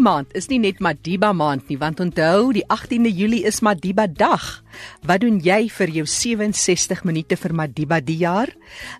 Julie 0.00 0.16
maand 0.16 0.30
is 0.32 0.46
nie 0.48 0.56
net 0.56 0.78
Madiba 0.80 1.28
maand 1.36 1.66
nie, 1.68 1.76
want 1.76 1.98
onthou, 2.00 2.54
die 2.56 2.62
18de 2.72 3.10
Julie 3.12 3.42
is 3.44 3.58
Madiba 3.60 4.06
dag. 4.08 4.62
Wat 5.04 5.20
doen 5.20 5.36
jy 5.44 5.68
vir 5.68 5.92
jou 5.92 6.06
67 6.08 7.02
minute 7.04 7.36
vir 7.36 7.52
Madiba 7.52 7.98
die 8.00 8.16
jaar? 8.22 8.48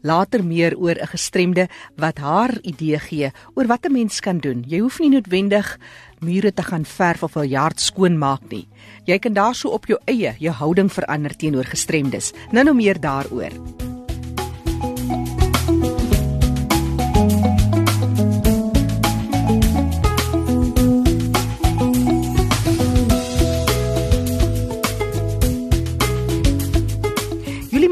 Later 0.04 0.44
meer 0.44 0.76
oor 0.76 1.00
'n 1.00 1.08
gestremde 1.08 1.68
wat 1.96 2.18
haar 2.18 2.52
idee 2.60 2.98
gee 2.98 3.32
oor 3.56 3.66
wat 3.66 3.86
'n 3.86 3.92
mens 3.92 4.20
kan 4.20 4.40
doen. 4.40 4.62
Jy 4.68 4.80
hoef 4.80 5.00
nie 5.00 5.08
noodwendig 5.08 5.78
mure 6.20 6.52
te 6.52 6.62
gaan 6.62 6.84
verf 6.84 7.22
of 7.22 7.36
'n 7.36 7.48
yard 7.48 7.80
skoonmaak 7.80 8.50
nie. 8.50 8.68
Jy 9.06 9.18
kan 9.18 9.32
daarso 9.32 9.68
op 9.70 9.86
jou 9.86 9.98
eie 10.04 10.34
jou 10.38 10.52
houding 10.52 10.92
verander 10.92 11.34
teenoor 11.34 11.64
gestremdes. 11.64 12.32
Nou 12.52 12.64
nou 12.64 12.74
meer 12.74 13.00
daaroor. 13.00 13.89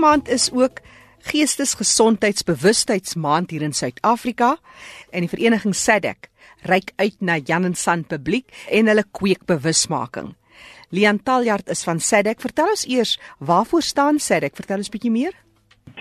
Maand 0.08 0.28
is 0.28 0.52
ook 0.52 0.80
Geestesgesondheidsbewustheidsmaand 1.28 3.50
hier 3.50 3.62
in 3.62 3.72
Suid-Afrika 3.76 4.56
en 5.12 5.20
die 5.20 5.28
vereniging 5.28 5.76
SADC 5.76 6.28
reik 6.64 6.92
uit 6.96 7.20
na 7.20 7.36
Jan 7.36 7.64
en 7.68 7.76
San 7.76 8.08
publiek 8.08 8.48
en 8.72 8.88
hulle 8.88 9.04
kweek 9.12 9.44
bewusmaking. 9.50 10.32
Lian 10.88 11.22
Taljard 11.22 11.68
is 11.68 11.84
van 11.84 12.00
SADC. 12.00 12.40
Vertel 12.40 12.68
ons 12.72 12.86
eers, 12.88 13.20
waarvoor 13.38 13.82
staan 13.84 14.18
SADC? 14.18 14.56
Vertel 14.56 14.76
ons 14.80 14.88
bietjie 14.94 15.12
meer. 15.12 15.36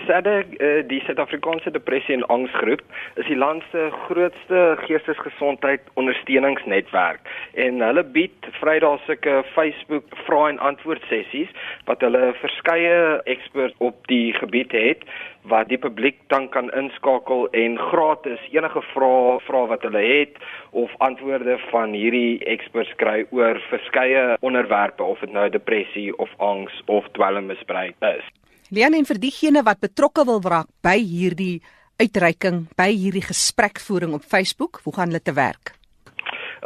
SADC, 0.08 0.54
uh, 0.56 0.80
die 0.88 1.02
Suid-Afrikaanse 1.04 1.70
Depressie 1.70 2.16
en 2.16 2.26
Angsgroep, 2.32 2.80
is 3.20 3.26
die 3.28 3.36
land 3.36 3.64
se 3.70 3.90
grootste 4.06 4.62
geestesgesondheid 4.86 5.84
ondersteuningsnetwerk 6.00 7.28
en 7.60 7.82
hulle 7.84 8.04
bied 8.16 8.48
Vrydag 8.58 9.02
sulke 9.04 9.42
Facebook 9.52 10.06
vra 10.24 10.46
en 10.48 10.60
antwoord 10.70 11.04
sessies 11.10 11.50
wat 11.90 12.00
hulle 12.04 12.30
verskeie 12.40 13.18
eksperts 13.34 13.76
op 13.84 14.00
die 14.12 14.32
gebied 14.38 14.72
het 14.72 15.04
wat 15.52 15.68
die 15.68 15.78
publiek 15.80 16.18
dan 16.32 16.48
kan 16.48 16.72
inskakel 16.76 17.46
en 17.56 17.78
gratis 17.90 18.48
enige 18.52 18.82
vrae 18.94 19.38
vra 19.46 19.62
wat 19.74 19.84
hulle 19.86 20.04
het 20.06 20.40
of 20.70 20.96
antwoorde 21.04 21.58
van 21.68 21.92
hierdie 21.96 22.40
eksperts 22.56 22.96
kry 23.02 23.22
oor 23.30 23.60
verskeie 23.68 24.24
onderwerpe 24.40 25.04
of 25.04 25.20
dit 25.24 25.32
nou 25.32 25.48
depressie 25.52 26.10
of 26.18 26.34
angs 26.36 26.82
of 26.86 27.08
dwelmmisbruik 27.16 27.96
is. 28.16 28.26
Leon 28.68 28.92
en 28.98 29.06
vir 29.08 29.16
diegene 29.16 29.62
wat 29.64 29.78
betrokke 29.80 30.26
wil 30.28 30.42
raak 30.44 30.68
by 30.84 30.98
hierdie 31.00 31.62
uitreiking, 31.96 32.66
by 32.76 32.92
hierdie 32.92 33.24
gesprekvoering 33.24 34.12
op 34.12 34.20
Facebook, 34.28 34.84
hoe 34.84 34.92
gaan 34.92 35.08
hulle 35.08 35.24
te 35.24 35.32
werk? 35.32 35.72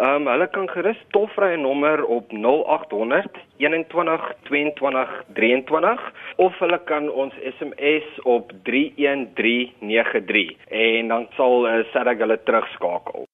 Ehm 0.02 0.24
um, 0.24 0.30
hulle 0.32 0.48
kan 0.50 0.66
gerus 0.72 0.98
tolvrye 1.14 1.56
nommer 1.60 2.02
op 2.02 2.32
0800 2.34 3.38
21 3.62 4.34
22 4.48 5.12
23 5.36 6.00
of 6.42 6.58
hulle 6.64 6.80
kan 6.90 7.06
ons 7.24 7.34
SMS 7.52 8.08
op 8.24 8.50
31393 8.66 10.56
en 10.86 11.08
dan 11.14 11.28
sal 11.36 11.68
uh, 11.68 11.84
Sadag 11.92 12.18
hulle 12.24 12.38
terugskakel. 12.42 13.31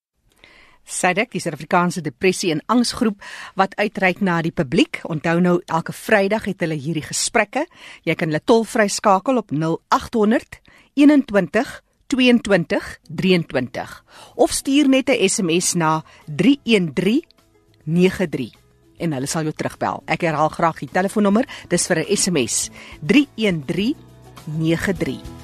SADC, 0.89 1.37
die 1.37 1.43
Suid-Afrikaanse 1.45 2.01
Depressie 2.01 2.51
en 2.55 2.63
Angsgroep 2.67 3.21
wat 3.61 3.77
uitreik 3.77 4.21
na 4.25 4.41
die 4.43 4.53
publiek. 4.53 5.01
Onthou 5.05 5.41
nou 5.45 5.61
elke 5.67 5.93
Vrydag 5.93 6.45
het 6.49 6.61
hulle 6.65 6.79
hierdie 6.81 7.05
gesprekke. 7.05 7.67
Jy 8.09 8.15
kan 8.19 8.29
hulle 8.33 8.45
tolvry 8.45 8.89
skakel 8.89 9.37
op 9.41 9.53
0800 9.53 10.61
21 10.99 11.83
22 12.09 12.99
23 13.09 14.05
of 14.35 14.53
stuur 14.53 14.89
net 14.89 15.09
'n 15.11 15.29
SMS 15.29 15.75
na 15.75 16.03
31393 16.27 18.53
en 18.99 19.13
hulle 19.13 19.27
sal 19.27 19.43
jou 19.43 19.53
terugbel. 19.53 20.03
Ek 20.07 20.21
herhaal 20.21 20.49
graag 20.49 20.79
die 20.79 20.91
telefoonnommer. 20.93 21.49
Dis 21.69 21.87
vir 21.87 21.99
'n 21.99 22.17
SMS. 22.17 22.71
31393 23.01 25.38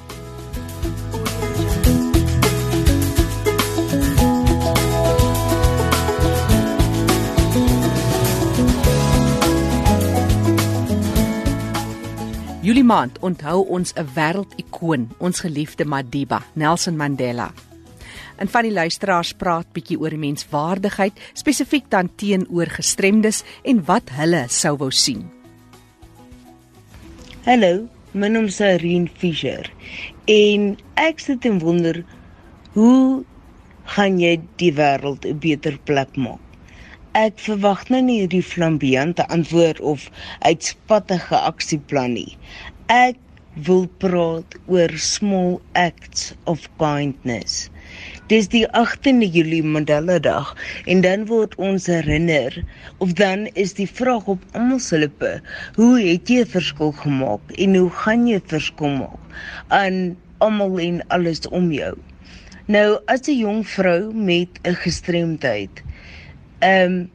Julie 12.64 12.84
maand 12.84 13.18
onthou 13.20 13.66
ons 13.76 13.92
'n 13.92 14.06
wêreldikoon, 14.16 15.02
ons 15.18 15.40
geliefde 15.40 15.84
Madiba, 15.84 16.40
Nelson 16.54 16.96
Mandela. 16.96 17.52
En 18.36 18.48
van 18.48 18.62
die 18.62 18.72
luisteraars 18.72 19.32
praat 19.32 19.66
bietjie 19.72 19.98
oor 20.00 20.16
menswaardigheid, 20.16 21.12
spesifiek 21.32 21.84
dan 21.90 22.08
teenoor 22.16 22.66
gestremdes 22.66 23.44
en 23.62 23.84
wat 23.84 24.08
hulle 24.10 24.44
sou 24.48 24.76
wou 24.76 24.90
sien. 24.90 25.30
Hallo, 27.44 27.88
my 28.12 28.28
naam 28.28 28.44
is 28.44 28.60
Irene 28.60 29.10
Fischer 29.14 29.70
en 30.24 30.78
ek 30.94 31.20
sit 31.20 31.44
en 31.44 31.58
wonder 31.58 32.04
hoe 32.72 33.24
gaan 33.84 34.18
jy 34.18 34.40
die 34.56 34.72
wêreld 34.72 35.26
'n 35.26 35.38
beter 35.38 35.78
plek 35.84 36.16
maak? 36.16 36.43
Ek 37.18 37.36
verwag 37.38 37.82
nou 37.94 38.00
nie 38.02 38.14
hierdie 38.18 38.42
flamboyante 38.42 39.22
antwoord 39.34 39.78
of 39.90 40.06
uitspattige 40.42 41.38
aksieplan 41.50 42.16
nie. 42.16 42.32
Ek 42.90 43.20
wil 43.68 43.84
praat 44.02 44.56
oor 44.66 44.90
small 44.98 45.60
acts 45.78 46.32
of 46.50 46.64
kindness. 46.82 47.68
Dis 48.32 48.50
die 48.50 48.64
18de 48.80 49.28
Julie 49.36 49.62
Mandela 49.62 50.18
Dag 50.26 50.50
en 50.90 51.06
dan 51.06 51.28
word 51.30 51.54
ons 51.68 51.86
herinner 51.86 52.58
of 52.98 53.14
dan 53.22 53.46
is 53.54 53.76
die 53.78 53.86
vraag 53.86 54.26
op 54.34 54.42
almal 54.58 54.82
se 54.82 54.98
lippe, 55.04 55.36
hoe 55.78 55.94
het 56.00 56.26
jy 56.26 56.42
'n 56.42 56.52
verskil 56.56 56.92
gemaak 57.04 57.54
en 57.54 57.78
hoe 57.78 57.94
gaan 58.02 58.26
jy 58.26 58.42
verskil 58.56 58.90
maak 58.98 59.22
aan 59.70 60.16
almal 60.42 60.80
en 60.90 61.02
alles 61.14 61.46
om 61.46 61.70
jou? 61.70 61.94
Nou 62.66 62.98
as 63.06 63.28
'n 63.30 63.38
jong 63.38 63.62
vrou 63.78 64.10
met 64.10 64.50
'n 64.66 64.74
gestremdheid 64.82 65.84
Ehm 66.60 66.92
um, 66.92 67.10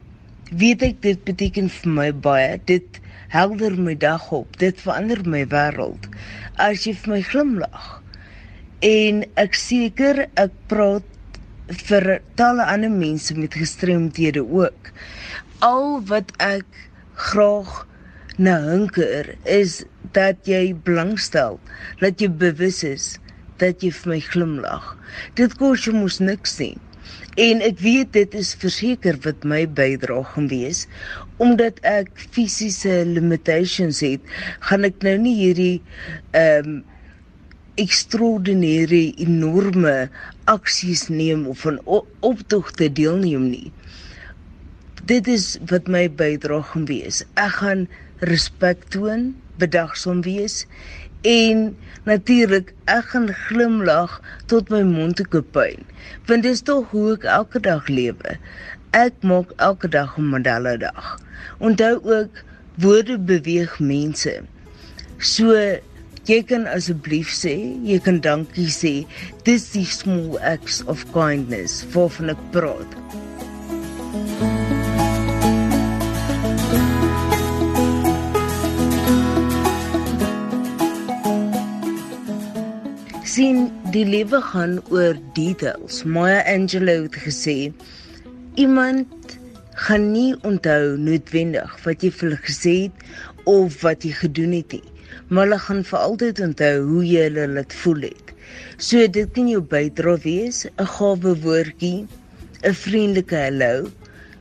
weet 0.50 0.82
ek 0.82 1.02
dit 1.02 1.20
beteken 1.24 1.68
vir 1.70 1.92
my 1.94 2.10
baie. 2.26 2.58
Dit 2.66 2.98
helder 3.30 3.76
my 3.78 3.94
dag 3.94 4.30
op. 4.34 4.58
Dit 4.58 4.80
verander 4.82 5.22
my 5.24 5.44
wêreld. 5.52 6.08
As 6.58 6.86
jy 6.86 6.94
vir 6.98 7.14
my 7.14 7.20
glimlag. 7.22 7.88
En 8.82 9.22
ek 9.38 9.54
seker 9.54 10.24
ek 10.40 10.56
praat 10.72 11.06
vir 11.86 12.16
talle 12.40 12.66
ander 12.66 12.90
mense 12.90 13.36
met 13.38 13.54
gestremdhede 13.54 14.42
ook. 14.42 14.90
Al 15.62 16.00
wat 16.10 16.34
ek 16.42 16.66
graag 17.30 17.86
na 18.36 18.58
hunker 18.64 19.36
is 19.44 19.84
dat 20.16 20.48
jy 20.48 20.72
belangstel, 20.74 21.60
dat 22.00 22.20
jy 22.20 22.30
bewus 22.32 22.82
is 22.88 23.12
dat 23.60 23.84
jy 23.84 23.92
vir 23.92 24.14
my 24.14 24.20
glimlag. 24.24 24.86
Dit 25.38 25.54
kos 25.60 25.84
jy 25.86 25.92
mos 25.94 26.18
niks 26.24 26.56
sien. 26.56 26.80
En 27.38 27.60
ek 27.62 27.78
weet 27.78 28.12
dit 28.12 28.34
is 28.34 28.54
verseker 28.58 29.18
wat 29.22 29.44
my 29.46 29.62
bydrae 29.70 30.24
gaan 30.32 30.48
wees 30.50 30.86
omdat 31.40 31.78
ek 31.86 32.10
fisiese 32.34 33.04
limitations 33.06 34.02
het, 34.04 34.20
gaan 34.66 34.84
ek 34.84 34.98
nou 35.06 35.16
nie 35.22 35.36
hierdie 35.38 35.76
ehm 36.36 36.72
um, 36.74 36.80
extraordinêre 37.80 39.14
enorme 39.24 40.10
aksies 40.50 41.06
neem 41.08 41.46
of 41.48 41.62
van 41.64 41.78
optogte 42.20 42.90
deelneem 42.92 43.46
nie. 43.48 43.70
Dit 45.08 45.30
is 45.30 45.54
wat 45.70 45.88
my 45.88 46.02
bydrae 46.12 46.60
gaan 46.72 46.84
wees. 46.90 47.22
Ek 47.40 47.54
gaan 47.62 47.86
respek 48.28 48.84
toon, 48.92 49.30
bedagsaam 49.62 50.20
wees 50.26 50.66
en 51.26 51.70
natuurlik 52.08 52.72
ek 52.88 53.12
gaan 53.12 53.28
glimlag 53.46 54.20
tot 54.52 54.70
my 54.72 54.82
mond 54.86 55.18
te 55.20 55.24
kopyn 55.24 55.84
want 56.28 56.46
dit 56.46 56.52
is 56.52 56.64
tog 56.64 56.88
hoe 56.94 57.12
ek 57.14 57.26
elke 57.28 57.60
dag 57.60 57.88
lewe. 57.88 58.36
Ek 58.96 59.14
maak 59.22 59.52
elke 59.56 59.88
dag 59.88 60.16
'n 60.18 60.30
Mandela 60.32 60.76
dag 60.76 61.18
onthou 61.58 62.00
ook 62.16 62.42
woorde 62.80 63.18
beweeg 63.18 63.78
mense. 63.80 64.40
So 65.18 65.52
jy 66.28 66.40
kan 66.46 66.66
asseblief 66.70 67.32
sê 67.34 67.54
jy 67.84 67.98
kan 68.06 68.20
dankie 68.20 68.70
sê 68.72 68.94
dis 69.44 69.70
die 69.74 69.84
small 69.84 70.38
acts 70.54 70.82
of 70.86 71.04
kindness 71.16 71.82
waarvan 71.94 72.36
ek 72.36 72.44
praat 72.56 73.00
sien 83.30 83.68
die 83.94 84.06
lewe 84.08 84.40
gaan 84.42 84.78
oor 84.90 85.14
details. 85.36 86.00
Maya 86.02 86.40
Angelou 86.50 87.04
het 87.04 87.18
gesê 87.22 87.54
iemand 88.58 89.36
gaan 89.86 90.08
nie 90.10 90.32
onthou 90.48 90.96
noodwendig 90.98 91.76
wat 91.84 92.02
jy 92.02 92.10
vir 92.16 92.26
hulle 92.26 92.40
gesê 92.48 92.74
het 92.88 93.46
of 93.52 93.78
wat 93.84 94.02
jy 94.06 94.10
gedoen 94.18 94.56
het 94.56 94.74
nie, 94.74 94.82
maar 95.28 95.46
hulle 95.46 95.60
gaan 95.68 95.86
vir 95.92 96.00
altyd 96.00 96.42
onthou 96.48 96.74
hoe 96.88 97.06
jy 97.06 97.28
hulle 97.28 97.46
laat 97.54 97.78
voel 97.84 98.08
het. 98.08 98.34
So 98.82 99.06
dit 99.06 99.30
kan 99.36 99.46
jou 99.52 99.62
bydra 99.62 100.18
wees, 100.26 100.66
'n 100.66 100.92
gawe 100.98 101.38
woordjie, 101.46 102.06
'n 102.66 102.74
vriendelike 102.82 103.36
hallo. 103.46 103.90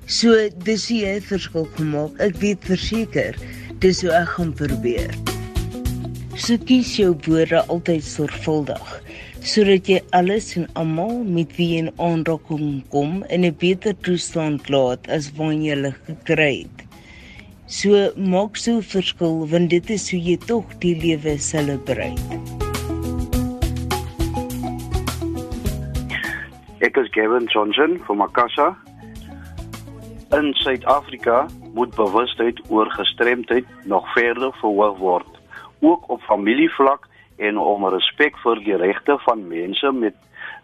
So 0.08 0.50
dis 0.66 0.90
jy 0.90 1.18
'n 1.18 1.22
verskil 1.22 1.70
gemaak. 1.78 2.18
Ek 2.18 2.42
weet 2.42 2.66
verseker 2.66 3.38
dis 3.80 4.02
hoe 4.02 4.12
ek 4.12 4.30
gaan 4.38 4.54
probeer. 4.54 5.29
So 6.40 6.56
kies 6.56 6.94
jou 6.96 7.10
woorde 7.26 7.60
altyd 7.68 8.06
sorgvuldig 8.06 8.92
sodat 9.44 9.90
jy 9.92 9.98
alles 10.16 10.54
en 10.56 10.70
almal 10.80 11.18
met 11.28 11.52
wie 11.58 11.66
jy 11.74 11.82
in 11.84 11.90
aanraking 12.00 12.80
kom 12.94 13.26
in 13.28 13.44
'n 13.44 13.56
beter 13.60 13.96
toestand 14.08 14.70
laat 14.70 15.10
as 15.18 15.28
wanneer 15.36 15.64
jy 15.68 15.76
hulle 15.76 15.92
gekry 16.08 16.56
het. 16.64 16.80
So 17.68 18.12
maak 18.16 18.56
so 18.56 18.80
verskil 18.82 19.48
want 19.52 19.70
dit 19.70 19.90
is 19.90 20.10
hoe 20.12 20.20
jy 20.20 20.38
tog 20.38 20.66
die 20.80 20.96
lewe 20.96 21.36
selebreer. 21.38 22.16
Ek 26.80 26.98
is 26.98 27.12
Gavin 27.12 27.48
Johnson 27.52 28.00
van 28.08 28.18
Makassa. 28.18 28.78
In 30.32 30.54
Suid-Afrika 30.54 31.48
moet 31.74 31.96
bewustheid 31.96 32.60
oor 32.70 32.90
gestremdheid 32.92 33.66
nog 33.86 34.08
verder 34.14 34.52
verhoog 34.62 34.98
word, 34.98 35.39
ook 35.80 36.10
op 36.10 36.22
familievlak 36.22 37.08
en 37.38 37.58
om 37.58 37.86
respek 37.88 38.38
vir 38.44 38.64
die 38.64 38.76
regte 38.76 39.18
van 39.26 39.48
mense 39.48 39.92
met 39.92 40.16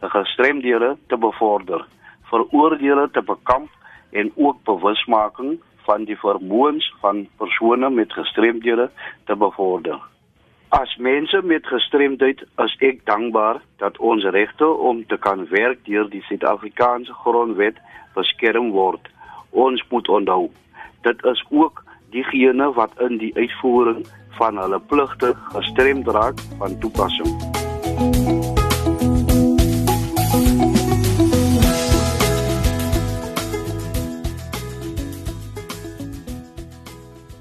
gestremdhede 0.02 0.96
te 1.08 1.18
bevorder, 1.18 1.86
veroordeelde 2.32 3.10
te 3.12 3.22
bekamp 3.22 3.70
en 4.12 4.32
ook 4.36 4.64
bewusmaking 4.64 5.60
van 5.86 6.04
die 6.04 6.18
vermoëns 6.18 6.90
van 7.00 7.28
persone 7.38 7.90
met 7.90 8.14
gestremdhede 8.14 8.90
te 9.26 9.36
bevorder. 9.36 10.00
As 10.70 10.96
mense 10.98 11.42
met 11.44 11.68
gestremdheid 11.68 12.42
is 12.64 12.74
ek 12.84 13.06
dankbaar 13.06 13.62
dat 13.80 13.98
ons 13.98 14.26
regte 14.36 14.68
om 14.68 15.06
te 15.08 15.18
kan 15.18 15.46
werk 15.48 15.86
deur 15.86 16.10
die 16.10 16.24
Suid-Afrikaanse 16.28 17.14
Grondwet 17.14 17.78
beskerm 18.16 18.72
word. 18.74 19.08
Ons 19.52 19.84
moet 19.90 20.10
onthou, 20.10 20.50
dit 21.08 21.24
is 21.32 21.44
ook 21.50 21.85
diegene 22.16 22.72
wat 22.80 22.96
in 23.04 23.20
die 23.20 23.34
uitvoering 23.36 24.06
van 24.40 24.60
hulle 24.60 24.80
pligte 24.92 25.34
gestremd 25.52 26.08
raak 26.08 26.40
van 26.60 26.80
toepassing. 26.80 27.32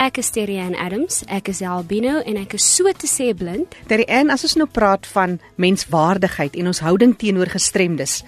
Ek 0.05 0.19
is 0.21 0.29
Terian 0.35 0.75
Adams, 0.77 1.23
ek 1.32 1.49
is 1.49 1.62
albino 1.65 2.19
en 2.29 2.37
ek 2.37 2.59
is 2.59 2.67
so 2.77 2.91
te 2.93 3.09
sê 3.09 3.31
blind. 3.32 3.73
Terian, 3.88 4.29
as 4.29 4.44
ons 4.44 4.59
nou 4.61 4.67
praat 4.69 5.09
van 5.15 5.38
menswaardigheid 5.56 6.59
en 6.61 6.69
ons 6.75 6.82
houding 6.85 7.17
teenoor 7.17 7.49
gestremdes, 7.55 8.20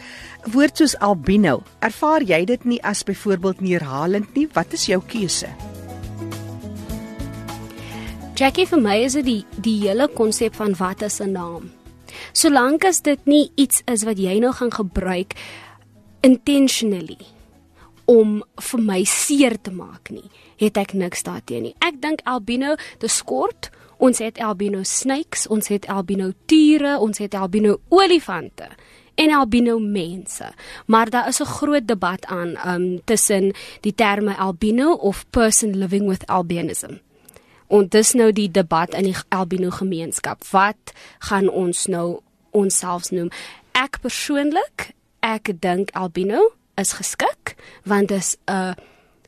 woord 0.57 0.81
soos 0.81 0.97
albino, 1.05 1.61
ervaar 1.85 2.25
jy 2.25 2.47
dit 2.49 2.65
nie 2.65 2.81
as 2.81 3.05
byvoorbeeld 3.05 3.61
neerhalend 3.61 4.33
nie? 4.39 4.49
Wat 4.57 4.73
is 4.73 4.89
jou 4.89 5.03
keuse? 5.05 5.53
Jackie 8.37 8.67
vir 8.69 8.81
my 8.85 8.95
is 9.01 9.15
dit 9.17 9.25
die 9.25 9.61
die 9.65 9.79
hele 9.87 10.11
konsep 10.13 10.59
van 10.59 10.75
wat 10.77 11.01
is 11.03 11.23
'n 11.25 11.33
naam. 11.33 11.71
Solank 12.33 12.85
as 12.85 13.01
dit 13.01 13.21
nie 13.25 13.51
iets 13.57 13.83
is 13.87 14.05
wat 14.05 14.19
jy 14.19 14.39
nou 14.39 14.53
gaan 14.53 14.71
gebruik 14.71 15.33
intentionally 16.21 17.17
om 18.05 18.45
vir 18.61 18.81
my 18.81 19.05
seer 19.05 19.57
te 19.63 19.71
maak 19.71 20.11
nie, 20.11 20.31
het 20.57 20.77
ek 20.77 20.93
niks 20.93 21.23
daarteen 21.23 21.63
nie. 21.63 21.75
Ek 21.81 22.01
dink 22.01 22.21
albino, 22.25 22.77
dis 22.99 23.23
kort. 23.23 23.71
Ons 23.99 24.19
het 24.19 24.39
albino 24.39 24.83
snakes, 24.83 25.47
ons 25.47 25.69
het 25.69 25.87
albino 25.87 26.33
tiere, 26.47 26.99
ons 26.99 27.19
het 27.19 27.35
albino 27.35 27.81
olifante 27.89 28.69
en 29.15 29.31
albino 29.31 29.79
mense. 29.79 30.53
Maar 30.87 31.11
daar 31.11 31.29
is 31.29 31.41
'n 31.41 31.45
groot 31.45 31.87
debat 31.89 32.27
aan 32.27 32.57
um 32.67 33.01
tussen 33.05 33.55
die 33.81 33.95
terme 33.95 34.37
albino 34.37 34.93
of 34.93 35.25
person 35.31 35.79
living 35.79 36.07
with 36.09 36.27
albinism. 36.27 37.06
En 37.69 37.89
dis 37.89 38.13
nou 38.13 38.33
die 38.33 38.51
debat 38.51 38.95
in 38.95 39.11
die 39.11 39.17
albino 39.29 39.71
gemeenskap. 39.71 40.45
Wat 40.51 40.93
gaan 41.19 41.49
ons 41.51 41.87
nou 41.87 42.21
onsself 42.51 43.11
noem? 43.11 43.31
Ek 43.77 44.01
persoonlik, 44.01 44.93
ek 45.21 45.51
dink 45.61 45.91
albino 45.99 46.53
is 46.81 46.97
geskik 46.97 47.57
want 47.85 48.09
dit 48.09 48.19
is 48.19 48.37
'n 48.47 48.75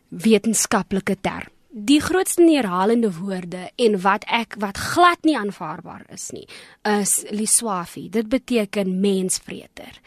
wetenskaplike 0.08 1.16
term. 1.20 1.48
Die 1.70 2.00
grootste 2.00 2.42
neerhalende 2.42 3.12
woorde 3.12 3.70
en 3.76 4.00
wat 4.00 4.24
ek 4.26 4.54
wat 4.58 4.76
glad 4.76 5.22
nie 5.22 5.36
aanvaarbaar 5.36 6.04
is 6.12 6.30
nie, 6.30 6.48
is 6.82 7.24
liswafi. 7.30 8.08
Dit 8.10 8.28
beteken 8.28 9.00
mensvreter 9.00 10.00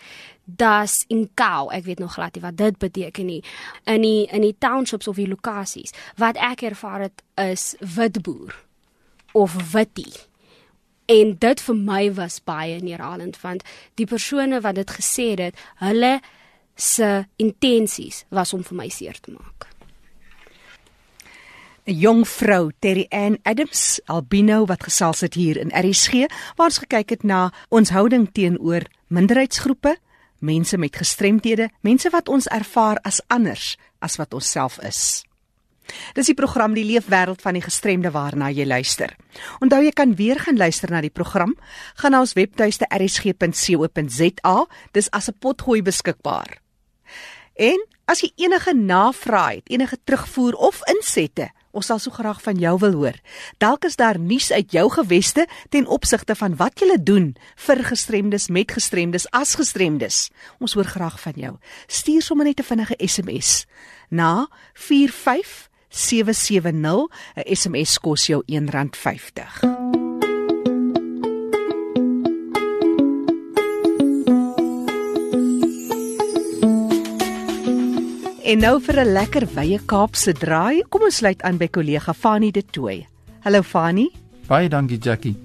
das 0.46 1.06
in 1.08 1.30
kou. 1.34 1.70
Ek 1.72 1.86
weet 1.86 2.00
nog 2.00 2.14
glad 2.14 2.36
nie 2.36 2.44
wat 2.44 2.58
dit 2.58 2.78
beteken 2.78 3.26
nie. 3.26 3.44
In 3.86 4.02
die 4.02 4.26
in 4.32 4.42
die 4.42 4.56
townships 4.58 5.08
of 5.08 5.16
die 5.16 5.30
lokasies 5.30 5.94
wat 6.16 6.38
ek 6.38 6.62
ervaar 6.62 7.08
het 7.08 7.24
is 7.36 7.76
witboer 7.80 8.56
of 9.32 9.72
witty. 9.72 10.12
En 11.06 11.36
dit 11.40 11.62
vir 11.62 11.76
my 11.76 12.04
was 12.14 12.42
baie 12.44 12.80
neerhalend 12.82 13.40
want 13.42 13.64
die 13.96 14.06
persone 14.06 14.62
wat 14.62 14.76
dit 14.76 14.92
gesê 15.00 15.34
het 15.40 15.68
hulle 15.84 16.20
se 16.76 17.26
intensies 17.36 18.26
was 18.30 18.54
om 18.54 18.64
vir 18.64 18.78
my 18.78 18.90
seer 18.90 19.20
te 19.20 19.32
maak. 19.32 19.68
'n 21.86 21.98
jong 21.98 22.28
vrou 22.28 22.72
Terry 22.80 23.06
Ann 23.10 23.40
Adams 23.44 24.00
albino 24.06 24.66
wat 24.66 24.84
gesels 24.84 25.22
het 25.22 25.34
hier 25.34 25.58
in 25.58 25.74
RSG 25.74 26.30
waar 26.56 26.70
ons 26.70 26.78
gekyk 26.78 27.10
het 27.10 27.24
na 27.24 27.52
ons 27.70 27.90
houding 27.90 28.30
teenoor 28.32 28.86
minderheidsgroepe 29.08 29.98
mense 30.42 30.78
met 30.78 30.96
gestremthede, 30.96 31.70
mense 31.82 32.10
wat 32.10 32.30
ons 32.30 32.48
ervaar 32.48 33.00
as 33.04 33.22
anders 33.28 33.78
as 34.00 34.18
wat 34.18 34.34
ons 34.34 34.52
self 34.52 34.80
is. 34.86 35.24
Dis 36.16 36.30
die 36.30 36.38
program 36.38 36.76
Die 36.76 36.86
Leefwêreld 36.86 37.42
van 37.44 37.58
die 37.58 37.64
Gestremde 37.64 38.12
waarna 38.14 38.52
jy 38.54 38.66
luister. 38.68 39.16
Onthou 39.64 39.82
jy 39.84 39.92
kan 39.96 40.16
weer 40.16 40.40
gaan 40.40 40.60
luister 40.60 40.92
na 40.92 41.02
die 41.04 41.14
program, 41.14 41.56
gaan 42.00 42.16
na 42.16 42.22
ons 42.24 42.36
webtuiste 42.38 42.88
rsg.co.za, 42.88 44.58
dis 44.94 45.10
as 45.12 45.30
'n 45.30 45.38
potgooi 45.40 45.82
beskikbaar. 45.82 46.62
En 47.56 47.80
as 48.06 48.22
jy 48.22 48.32
enige 48.36 48.74
navrae 48.74 49.56
het, 49.56 49.70
enige 49.70 49.98
terugvoer 50.04 50.54
of 50.54 50.82
insette, 50.88 51.52
Ons 51.72 51.86
sal 51.86 52.00
so 52.00 52.12
graag 52.12 52.42
van 52.44 52.60
jou 52.60 52.80
wil 52.80 52.94
hoor. 52.94 53.16
Dalk 53.58 53.84
is 53.88 53.96
daar 53.96 54.20
nuus 54.20 54.52
uit 54.52 54.72
jou 54.72 54.92
geweste 54.92 55.48
ten 55.70 55.88
opsigte 55.88 56.36
van 56.36 56.56
wat 56.56 56.80
jy 56.80 56.98
doen 57.00 57.36
vir 57.56 57.84
gestremdes 57.84 58.50
met 58.50 58.72
gestremdes 58.72 59.32
as 59.32 59.56
gestremdes. 59.56 60.30
Ons 60.60 60.74
hoor 60.74 60.86
graag 60.86 61.20
van 61.20 61.34
jou. 61.36 61.58
Stuur 61.88 62.22
sommer 62.22 62.46
net 62.46 62.60
'n 62.60 62.64
vinnige 62.64 62.96
SMS 62.98 63.66
na 64.10 64.48
45770. 64.74 67.08
'n 67.36 67.56
SMS 67.56 68.00
kos 68.00 68.28
jou 68.28 68.44
R1.50. 68.46 70.01
En 78.52 78.60
nou 78.60 78.82
vir 78.84 79.00
'n 79.00 79.14
lekker 79.14 79.46
wye 79.56 79.80
Kaapse 79.86 80.34
draai, 80.34 80.84
kom 80.90 81.02
ons 81.02 81.16
sluit 81.16 81.42
aan 81.42 81.58
by 81.58 81.68
kollega 81.68 82.14
Fanie 82.14 82.52
De 82.52 82.66
Tooy. 82.66 83.08
Hallo 83.40 83.62
Fanie. 83.62 84.12
Baie 84.48 84.70
dankie 84.70 84.98
Jackie. 84.98 85.38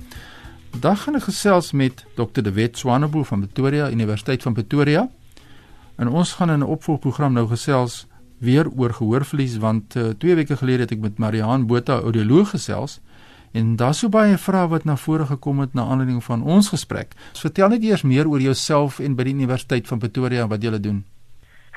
Vandag 0.71 1.03
gaan 1.03 1.15
ek 1.15 1.23
gesels 1.23 1.73
met 1.73 2.05
Dr. 2.17 2.43
De 2.43 2.53
Wet 2.53 2.79
Swanepoel 2.79 3.25
van 3.25 3.41
Pretoria 3.41 3.91
Universiteit 3.91 4.43
van 4.43 4.53
Pretoria. 4.53 5.09
En 5.97 6.09
ons 6.09 6.33
gaan 6.33 6.51
in 6.51 6.59
'n 6.59 6.63
opvolgprogram 6.63 7.33
nou 7.33 7.49
gesels 7.49 8.07
weer 8.39 8.67
oor 8.77 8.93
gehoorverlies 8.93 9.57
want 9.57 9.91
2 10.19 10.31
uh, 10.31 10.35
weke 10.35 10.57
gelede 10.57 10.81
het 10.81 10.91
ek 10.91 11.01
met 11.01 11.19
Mariaan 11.19 11.67
Botha 11.67 12.01
audioloog 12.01 12.51
gesels 12.51 13.01
en 13.53 13.77
daar's 13.77 13.99
so 13.99 14.09
baie 14.09 14.39
vrae 14.39 14.69
wat 14.69 14.85
na 14.85 14.97
vore 14.97 15.27
gekom 15.27 15.61
het 15.61 15.75
na 15.75 15.83
aanleiding 15.83 16.25
van 16.25 16.43
ons 16.43 16.69
gesprek. 16.69 17.15
So 17.33 17.41
vertel 17.41 17.69
net 17.69 17.83
eers 17.83 18.03
meer 18.03 18.29
oor 18.29 18.41
jouself 18.41 18.99
en 18.99 19.15
by 19.15 19.23
die 19.23 19.35
Universiteit 19.35 19.87
van 19.87 19.99
Pretoria 19.99 20.47
wat 20.47 20.63
jy 20.63 20.81
doen. 20.81 21.05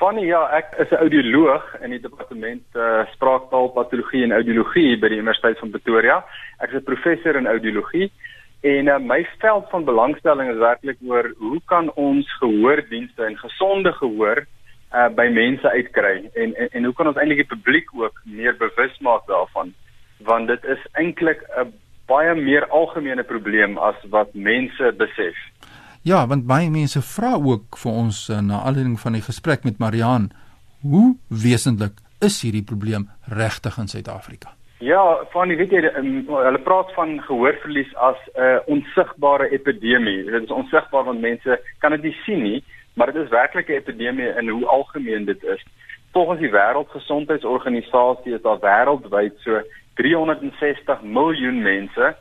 Fanny, 0.00 0.22
ja, 0.24 0.46
ek 0.56 0.78
is 0.80 0.88
'n 0.88 1.02
audioloog 1.04 1.64
in 1.84 1.92
die 1.92 2.00
departement 2.00 2.64
uh, 2.72 3.04
spraaktaalpatologie 3.12 4.22
en 4.24 4.32
audiologie 4.32 4.96
by 4.96 5.10
die 5.12 5.18
Universiteit 5.20 5.58
van 5.60 5.74
Pretoria. 5.74 6.14
Ek 6.64 6.72
is 6.72 6.80
'n 6.80 6.88
professor 6.88 7.36
in 7.36 7.46
audiologie 7.46 8.08
en 8.64 8.88
uh, 8.88 8.96
my 8.96 9.26
veld 9.44 9.68
van 9.68 9.84
belangstelling 9.84 10.48
is 10.54 10.56
werklik 10.56 10.96
oor 11.04 11.28
hoe 11.36 11.60
kan 11.66 11.92
ons 12.00 12.24
gehoordienste 12.40 13.24
en 13.24 13.36
gesonde 13.36 13.92
gehoor 13.92 14.40
uh, 14.94 15.08
by 15.08 15.28
mense 15.28 15.68
uitkry 15.68 16.30
en, 16.32 16.56
en 16.56 16.68
en 16.72 16.84
hoe 16.84 16.94
kan 16.94 17.12
ons 17.12 17.20
eintlik 17.20 17.44
die 17.44 17.56
publiek 17.56 17.92
ook 17.92 18.24
meer 18.24 18.56
bewus 18.56 18.96
maak 19.04 19.28
daarvan 19.28 19.74
want 20.24 20.48
dit 20.48 20.64
is 20.64 20.80
eintlik 20.96 21.44
'n 21.60 21.72
baie 22.08 22.34
meer 22.34 22.64
algemene 22.72 23.22
probleem 23.22 23.78
as 23.78 24.00
wat 24.08 24.32
mense 24.32 24.92
besef. 24.96 25.36
Ja, 26.02 26.22
want 26.26 26.46
baie 26.48 26.70
mense 26.72 27.02
vra 27.04 27.34
ook 27.36 27.76
vir 27.76 27.92
ons 27.92 28.22
uh, 28.30 28.38
na 28.40 28.62
aanleiding 28.64 28.96
van 29.02 29.18
die 29.18 29.24
gesprek 29.24 29.66
met 29.68 29.82
Mariaan, 29.82 30.30
hoe 30.80 31.10
wesentlik 31.28 31.98
is 32.24 32.38
hierdie 32.40 32.64
probleem 32.64 33.10
regtig 33.28 33.76
in 33.76 33.90
Suid-Afrika? 33.92 34.54
Ja, 34.80 35.02
van 35.34 35.52
die 35.52 35.58
weet 35.60 35.74
jy, 35.76 35.82
um, 36.00 36.22
hulle 36.32 36.60
praat 36.64 36.88
van 36.96 37.18
gehoorverlies 37.26 37.92
as 38.00 38.16
'n 38.32 38.40
uh, 38.40 38.56
onsigbare 38.72 39.50
epidemie. 39.52 40.24
Dit 40.24 40.48
is 40.48 40.56
onsigbaar 40.56 41.04
want 41.04 41.20
mense 41.20 41.60
kan 41.84 41.92
dit 41.92 42.02
nie 42.02 42.16
sien 42.24 42.42
nie, 42.42 42.64
maar 42.96 43.12
dit 43.12 43.20
is 43.20 43.28
werklik 43.28 43.68
'n 43.68 43.82
epidemie 43.84 44.32
en 44.32 44.48
hoe 44.48 44.66
algemeen 44.66 45.24
dit 45.24 45.44
is. 45.44 45.60
Volgens 46.12 46.40
die 46.40 46.50
Wêreldgesondheidsorganisasie 46.50 48.34
is 48.34 48.42
daar 48.42 48.60
wêreldwyd 48.60 49.36
so 49.44 49.60
360 50.00 51.02
miljoen 51.02 51.62
mense 51.62 52.16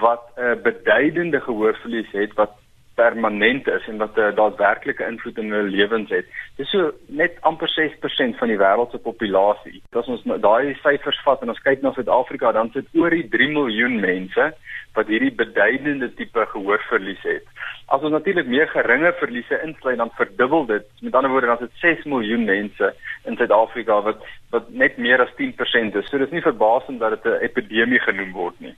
wat 0.00 0.22
'n 0.36 0.42
uh, 0.42 0.62
beduidende 0.62 1.40
gehoorverlies 1.40 2.10
het 2.10 2.34
wat 2.34 2.58
permanent 3.00 3.68
is 3.76 3.86
en 3.88 3.98
wat 4.02 4.16
'n 4.16 4.20
uh, 4.20 4.36
daadwerklike 4.40 5.06
invloed 5.12 5.38
in 5.38 5.52
hulle 5.52 5.70
lewens 5.76 6.10
het. 6.10 6.26
Dis 6.56 6.70
so 6.70 6.92
net 7.06 7.38
amper 7.50 7.70
6% 7.74 8.38
van 8.40 8.48
die 8.52 8.60
wêreld 8.64 8.90
se 8.90 8.98
populasie. 9.08 9.82
As 9.92 10.10
ons 10.14 10.24
daai 10.24 10.74
syfers 10.82 11.20
vat 11.24 11.42
en 11.42 11.52
ons 11.54 11.62
kyk 11.68 11.82
na 11.82 11.92
Suid-Afrika, 11.92 12.52
dan 12.52 12.70
sit 12.74 12.86
oor 12.94 13.10
die 13.10 13.28
3 13.28 13.48
miljoen 13.58 14.00
mense 14.00 14.52
wat 14.94 15.06
hierdie 15.06 15.34
beduidende 15.42 16.08
tipe 16.18 16.46
gehoorverlies 16.52 17.22
het. 17.22 17.46
As 17.94 18.02
ons 18.02 18.14
natuurlik 18.14 18.46
meer 18.46 18.68
geringe 18.70 19.12
verliese 19.18 19.60
insluit, 19.66 19.98
dan 19.98 20.10
verdubbel 20.18 20.66
dit. 20.66 20.86
Met 21.00 21.14
ander 21.14 21.30
woorde, 21.30 21.46
dan 21.46 21.58
is 21.60 21.68
dit 21.68 21.80
6 21.80 22.04
miljoen 22.04 22.44
mense 22.44 22.92
in 23.24 23.36
Suid-Afrika 23.36 24.00
wat 24.02 24.28
wat 24.50 24.70
net 24.82 24.96
meer 24.98 25.22
as 25.22 25.34
10% 25.38 25.98
is. 25.98 26.08
So 26.10 26.18
dis 26.18 26.32
nie 26.34 26.42
verbasend 26.42 27.00
dat 27.00 27.10
dit 27.16 27.32
'n 27.32 27.44
epidemie 27.48 28.02
genoem 28.06 28.32
word 28.32 28.60
nie. 28.60 28.74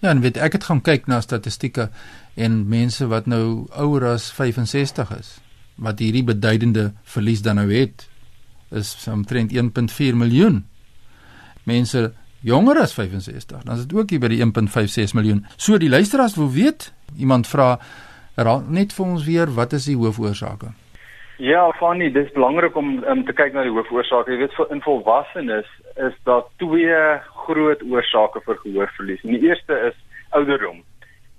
Ja, 0.00 0.10
en 0.10 0.20
weet 0.22 0.36
ek 0.36 0.52
het 0.52 0.64
gaan 0.64 0.80
kyk 0.80 1.06
na 1.10 1.20
statistieke 1.20 1.88
en 2.38 2.68
mense 2.68 3.06
wat 3.10 3.26
nou 3.26 3.66
ouer 3.74 4.12
as 4.14 4.30
65 4.32 5.10
is 5.18 5.38
wat 5.78 5.98
hierdie 6.02 6.24
beduidende 6.26 6.92
verlies 7.06 7.42
dan 7.42 7.58
nou 7.58 7.70
het 7.70 8.08
is 8.74 8.90
omtrent 9.08 9.52
1.4 9.54 10.16
miljoen. 10.18 10.64
Mense 11.64 12.12
jonger 12.44 12.80
as 12.82 12.92
65, 12.94 13.62
dan 13.62 13.74
is 13.74 13.86
dit 13.86 13.94
ook 13.98 14.10
hier 14.10 14.20
by 14.20 14.28
die 14.32 14.42
1.56 14.44 15.14
miljoen. 15.16 15.46
So 15.56 15.78
die 15.78 15.88
luisteraars 15.88 16.36
wil 16.36 16.50
weet, 16.52 16.92
iemand 17.16 17.48
vra 17.48 17.78
net 18.68 18.92
vir 18.94 19.06
ons 19.06 19.24
weer 19.26 19.50
wat 19.54 19.72
is 19.72 19.88
die 19.88 19.96
hoofoorsake? 19.96 20.70
Ja, 21.38 21.70
Fanny, 21.78 22.10
dis 22.10 22.30
belangrik 22.34 22.76
om 22.76 22.98
um, 23.06 23.24
te 23.26 23.32
kyk 23.32 23.54
na 23.54 23.62
die 23.62 23.72
hoofoorsake. 23.72 24.30
Jy 24.34 24.38
weet 24.42 24.72
in 24.74 24.82
volwassenes 24.82 25.66
is 26.06 26.14
daar 26.24 26.44
twee 26.56 27.00
groot 27.44 27.82
oorsake 27.82 28.40
vir 28.46 28.60
gehoorverlies. 28.62 29.22
Die 29.22 29.40
eerste 29.48 29.78
is 29.90 29.96
ouderdom. 30.30 30.82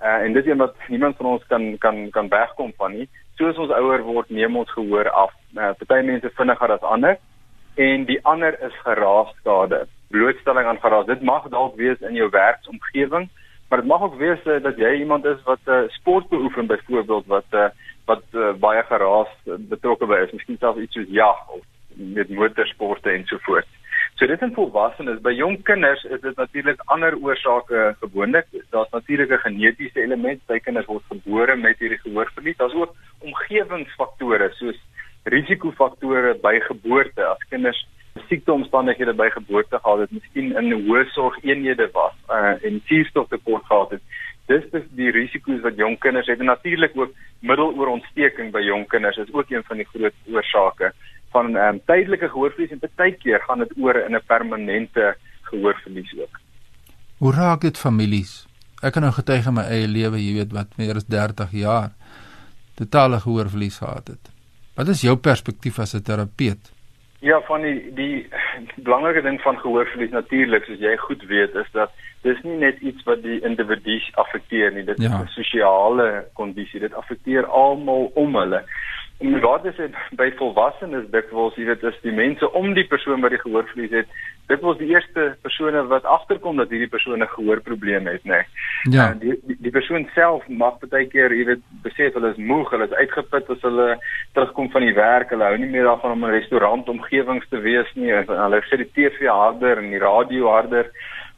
Uh, 0.02 0.24
en 0.24 0.34
dit 0.34 0.46
is 0.46 0.58
wat 0.58 0.76
niemand 0.88 1.18
van 1.18 1.26
ons 1.26 1.44
kan 1.48 1.78
kan 1.78 2.10
kan 2.10 2.30
wegkom 2.32 2.74
van 2.78 2.94
nie. 2.96 3.08
Soos 3.36 3.58
ons 3.58 3.72
ouer 3.76 4.04
word, 4.04 4.30
neem 4.30 4.56
ons 4.58 4.72
gehoor 4.72 5.10
af. 5.10 5.34
Uh, 5.56 5.72
Party 5.80 6.06
mense 6.08 6.32
vinniger 6.38 6.72
as 6.76 6.86
ander 6.88 7.18
en 7.80 8.06
die 8.08 8.20
ander 8.28 8.56
is 8.64 8.76
geraasskade. 8.84 9.86
Blootstelling 10.12 10.68
aan 10.68 10.80
geraas. 10.80 11.08
Dit 11.08 11.22
mag 11.22 11.48
dalk 11.52 11.76
wees 11.80 12.00
in 12.02 12.16
jou 12.16 12.30
werksomgewing, 12.32 13.30
maar 13.70 13.84
dit 13.84 13.92
mag 13.92 14.02
ook 14.02 14.18
wees 14.20 14.46
uh, 14.46 14.58
dat 14.64 14.80
jy 14.80 14.94
iemand 15.00 15.26
is 15.26 15.44
wat 15.48 15.68
uh, 15.68 15.82
sport 16.00 16.30
beoefen 16.30 16.68
byvoorbeeld 16.68 17.28
wat 17.28 17.52
uh, 17.52 17.70
wat 18.10 18.24
uh, 18.34 18.54
baie 18.58 18.82
geraas 18.84 19.30
betrokke 19.46 20.08
by 20.10 20.24
is, 20.26 20.32
miskien 20.34 20.58
selfs 20.58 20.82
iets 20.82 20.98
soos 20.98 21.12
jag 21.14 21.44
of 21.54 21.62
met 21.94 22.30
motorsporte 22.30 23.12
en 23.12 23.28
so 23.30 23.38
voort. 23.46 23.68
So 24.20 24.28
dit 24.28 24.42
in 24.44 24.52
volwassenes, 24.52 25.22
by 25.24 25.32
jong 25.32 25.62
kinders 25.64 26.02
is 26.04 26.20
dit 26.20 26.36
natuurlik 26.36 26.82
ander 26.92 27.16
oorsake 27.24 27.84
gewoonlik. 28.02 28.50
Daar's 28.76 28.92
natuurlik 28.92 29.32
'n 29.32 29.46
genetiese 29.46 30.02
element, 30.02 30.42
baie 30.46 30.60
kinders 30.60 30.86
word 30.86 31.04
gebore 31.08 31.56
met 31.56 31.80
hierdie 31.80 32.02
gehoorverlies. 32.04 32.58
Daar's 32.58 32.74
ook 32.74 32.96
omgewingsfaktore 33.20 34.50
soos 34.60 34.76
risikofaktore 35.24 36.36
by 36.42 36.60
geboorte. 36.60 37.24
As 37.24 37.48
kinders 37.50 37.88
siekteomstandighede 38.28 39.14
by 39.14 39.30
geboorte 39.30 39.80
gehad 39.80 40.00
het, 40.00 40.12
miskien 40.12 40.52
in 40.52 40.72
hoë 40.72 41.06
sorg 41.16 41.40
eenhede 41.44 41.90
was 41.94 42.16
uh, 42.30 42.60
en 42.66 42.82
suurstoftekort 42.86 43.66
gehad 43.66 43.90
het. 43.92 44.02
Dis 44.48 44.70
dis 44.72 44.84
die 44.98 45.12
risiko's 45.12 45.62
wat 45.62 45.78
jong 45.78 46.00
kinders 46.00 46.28
het 46.28 46.40
en 46.40 46.46
natuurlik 46.46 46.92
ook 46.96 47.16
middeloorontsteking 47.40 48.52
by 48.52 48.60
jong 48.60 48.88
kinders 48.88 49.18
is 49.18 49.34
ook 49.34 49.50
een 49.50 49.64
van 49.64 49.78
die 49.78 49.88
groot 49.94 50.14
oorsake 50.28 50.92
van 51.32 51.56
ehm 51.56 51.76
um, 51.76 51.82
tydelike 51.86 52.30
gehoorverlies 52.30 52.72
en 52.72 52.82
baie 52.96 53.12
keer 53.12 53.40
gaan 53.48 53.60
dit 53.60 53.74
oor 53.78 53.96
in 53.96 54.16
'n 54.16 54.26
permanente 54.28 55.16
gehoorverlies 55.42 56.14
ook. 56.18 56.40
Hoe 57.18 57.34
raak 57.34 57.62
dit 57.62 57.78
families? 57.78 58.48
Ek 58.82 58.94
kan 58.94 59.02
nou 59.02 59.14
getuig 59.14 59.46
in 59.48 59.54
my 59.54 59.66
eie 59.68 59.88
lewe, 59.88 60.18
jy 60.18 60.34
weet 60.34 60.52
wat 60.56 60.78
meer 60.78 60.96
as 60.96 61.06
30 61.06 61.52
jaar 61.52 61.90
totale 62.76 63.20
gehoorverlies 63.20 63.78
gehad 63.78 64.08
het. 64.08 64.32
Wat 64.76 64.88
is 64.88 65.02
jou 65.02 65.18
perspektief 65.18 65.80
as 65.80 65.96
'n 65.96 66.02
terapeut? 66.02 66.72
Ja, 67.20 67.42
van 67.42 67.62
die 67.62 67.94
die 67.94 68.30
belangrike 68.76 69.22
ding 69.22 69.42
van 69.42 69.58
gehoorverlies 69.60 70.12
natuurlik, 70.12 70.64
soos 70.64 70.80
jy 70.80 70.96
goed 70.98 71.24
weet, 71.28 71.56
is 71.56 71.72
dat 71.72 71.92
dis 72.22 72.40
nie 72.44 72.58
net 72.58 72.80
iets 72.80 73.04
wat 73.04 73.22
die 73.24 73.42
individu 73.42 74.00
affekteer 74.14 74.72
nie, 74.72 74.84
dit 74.84 75.02
ja. 75.02 75.08
is 75.08 75.20
'n 75.20 75.28
sosiale 75.44 76.28
kondisie. 76.34 76.80
Dit 76.80 76.94
affekteer 76.94 77.46
almal 77.46 78.12
om 78.16 78.36
hulle. 78.36 78.64
En 79.20 79.40
wat 79.40 79.66
is 79.66 79.76
dit 79.76 79.96
by 80.16 80.30
volwassenes 80.40 81.10
dikwels, 81.12 81.56
jy 81.60 81.66
weet, 81.68 81.82
is 81.84 81.98
die 82.06 82.14
mense 82.16 82.48
om 82.56 82.70
die 82.74 82.86
persoon 82.88 83.20
wat 83.20 83.34
die 83.36 83.42
gehoorverlies 83.42 83.92
het, 83.92 84.14
dit 84.48 84.62
was 84.64 84.78
die 84.80 84.88
eerste 84.94 85.26
persone 85.44 85.82
wat 85.92 86.08
agterkom 86.08 86.62
dat 86.62 86.72
hierdie 86.72 86.90
persoon 86.90 87.20
'n 87.20 87.28
gehoorprobleem 87.34 88.08
het, 88.08 88.24
nê. 88.24 88.40
Nee. 88.40 88.96
Ja. 88.96 89.12
Die, 89.14 89.36
die 89.44 89.58
die 89.60 89.74
persoon 89.76 90.08
self 90.16 90.48
mag 90.48 90.80
baie 90.80 91.08
keer, 91.08 91.36
jy 91.36 91.46
weet, 91.52 91.64
besef 91.84 92.14
hulle 92.14 92.32
is 92.32 92.40
moeg, 92.52 92.72
hulle 92.72 92.88
is 92.88 92.96
uitgeput 93.02 93.50
as 93.50 93.62
hulle 93.62 94.00
terugkom 94.34 94.72
van 94.72 94.88
die 94.88 94.96
werk, 94.96 95.30
hulle 95.30 95.44
hou 95.44 95.58
nie 95.58 95.70
meer 95.70 95.84
daarvan 95.84 96.12
om 96.12 96.26
'n 96.26 96.38
restaurant 96.40 96.90
omgewings 96.90 97.50
te 97.50 97.60
wees 97.60 97.92
nie, 97.96 98.12
hulle 98.12 98.64
sit 98.70 98.80
die 98.80 98.92
TV 98.96 99.28
harder 99.28 99.78
en 99.78 99.90
die 99.90 100.00
radio 100.00 100.48
harder, 100.48 100.92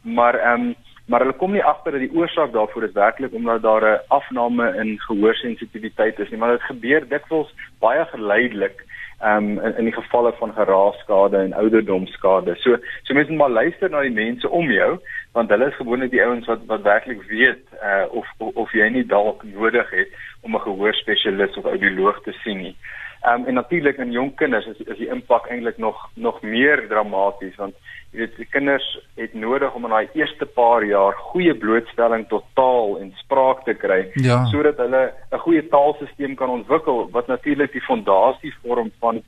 maar 0.04 0.36
ehm 0.38 0.70
um, 0.70 0.76
maar 1.06 1.20
hulle 1.20 1.38
kom 1.38 1.52
nie 1.52 1.64
agter 1.64 1.92
dat 1.92 2.02
die 2.02 2.16
oorsaak 2.16 2.54
daarvoor 2.54 2.84
is 2.84 2.94
werklik 2.94 3.34
omdat 3.34 3.62
daar 3.62 3.86
'n 3.86 4.00
afname 4.08 4.76
in 4.78 5.00
gehoorsensitiwiteit 5.00 6.20
is 6.20 6.30
nie, 6.30 6.40
maar 6.40 6.52
dit 6.52 6.62
gebeur 6.62 7.08
dikwels 7.08 7.54
baie 7.80 8.06
geleidelik 8.06 8.86
um, 9.24 9.60
in 9.60 9.78
in 9.78 9.84
die 9.84 9.94
gevalle 9.94 10.34
van 10.34 10.54
geraasskade 10.54 11.38
en 11.38 11.54
ouderdomsskade. 11.54 12.56
So 12.56 12.78
so 13.04 13.14
mense 13.14 13.32
moet 13.32 13.40
maar 13.40 13.50
luister 13.50 13.90
na 13.90 14.02
die 14.02 14.12
mense 14.12 14.50
om 14.50 14.72
jou 14.72 15.00
want 15.32 15.50
hulle 15.50 15.68
is 15.68 15.76
gewoonlik 15.76 16.12
die 16.12 16.24
ouens 16.24 16.48
wat 16.48 16.66
wat 16.68 16.82
werklik 16.82 17.22
weet 17.30 17.64
uh, 17.84 18.06
of, 18.10 18.28
of 18.38 18.56
of 18.56 18.74
jy 18.74 18.90
nie 18.90 19.06
dalk 19.06 19.44
nodig 19.44 19.90
het 19.90 20.10
om 20.42 20.56
'n 20.56 20.66
gehoorspesialis 20.68 21.58
of 21.58 21.66
audioloog 21.66 22.22
te 22.24 22.32
sien 22.44 22.58
nie. 22.58 22.76
Um, 23.22 23.46
en 23.46 23.54
natuurlik 23.54 23.98
in 24.02 24.12
jong 24.12 24.32
kinders 24.36 24.66
is 24.66 24.80
is 24.90 24.98
die 24.98 25.10
impak 25.14 25.46
eintlik 25.54 25.78
nog 25.78 25.98
nog 26.16 26.42
meer 26.42 26.88
dramaties 26.90 27.56
want 27.56 27.76
jy 28.12 28.18
weet 28.24 28.40
die 28.40 28.48
kinders 28.50 28.88
het 29.16 29.36
nodig 29.38 29.76
om 29.78 29.86
in 29.86 29.94
daai 29.94 30.10
eerste 30.18 30.48
paar 30.56 30.82
jaar 30.84 31.14
goeie 31.30 31.54
blootstelling 31.54 32.26
tot 32.32 32.48
taal 32.58 32.98
en 32.98 33.12
spraak 33.20 33.62
te 33.68 33.76
kry 33.78 34.00
ja. 34.26 34.40
sodat 34.50 34.82
hulle 34.82 35.04
'n 35.32 35.44
goeie 35.46 35.62
taalstelsel 35.70 36.34
kan 36.36 36.50
ontwikkel 36.50 37.12
wat 37.12 37.28
natuurlik 37.28 37.72
die 37.78 37.86
fondasie 37.86 38.54
vorm 38.64 38.90
van 39.00 39.22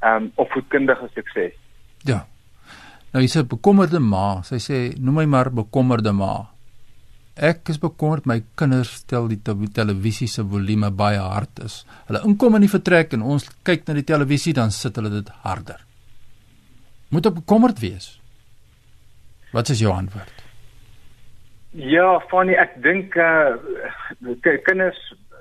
ehm 0.00 0.22
um, 0.22 0.32
opvoedkundige 0.34 1.08
sukses. 1.14 1.56
Ja. 2.04 2.26
Nou 3.12 3.24
jy 3.24 3.30
sê 3.32 3.46
bekommerde 3.48 3.98
ma, 3.98 4.42
sy 4.44 4.60
sê 4.60 4.78
noem 5.00 5.14
my 5.22 5.24
maar 5.24 5.50
bekommerde 5.50 6.12
ma. 6.12 6.52
Ek 7.38 7.68
is 7.70 7.78
bekommerd 7.78 8.26
my 8.26 8.40
kinders 8.58 8.96
stel 9.04 9.28
die 9.30 9.38
televisie 9.38 10.26
se 10.26 10.42
volume 10.42 10.90
baie 10.90 11.20
hard 11.22 11.60
is. 11.62 11.84
Hulle 12.08 12.24
inkom 12.26 12.56
in 12.58 12.64
die 12.66 12.72
vertrek 12.72 13.14
en 13.14 13.22
ons 13.22 13.46
kyk 13.62 13.86
na 13.86 13.94
die 13.94 14.06
televisie 14.06 14.54
dan 14.56 14.74
sit 14.74 14.98
hulle 14.98 15.12
dit 15.12 15.30
harder. 15.44 15.78
Moet 17.14 17.30
op 17.30 17.38
bekommerd 17.38 17.78
wees. 17.78 18.16
Wat 19.54 19.70
is 19.70 19.78
jou 19.84 19.94
antwoord? 19.94 20.44
Ja, 21.78 22.18
Fanny, 22.26 22.58
ek 22.58 22.74
dink 22.82 23.14
uh 23.16 23.54
kinders 24.66 24.98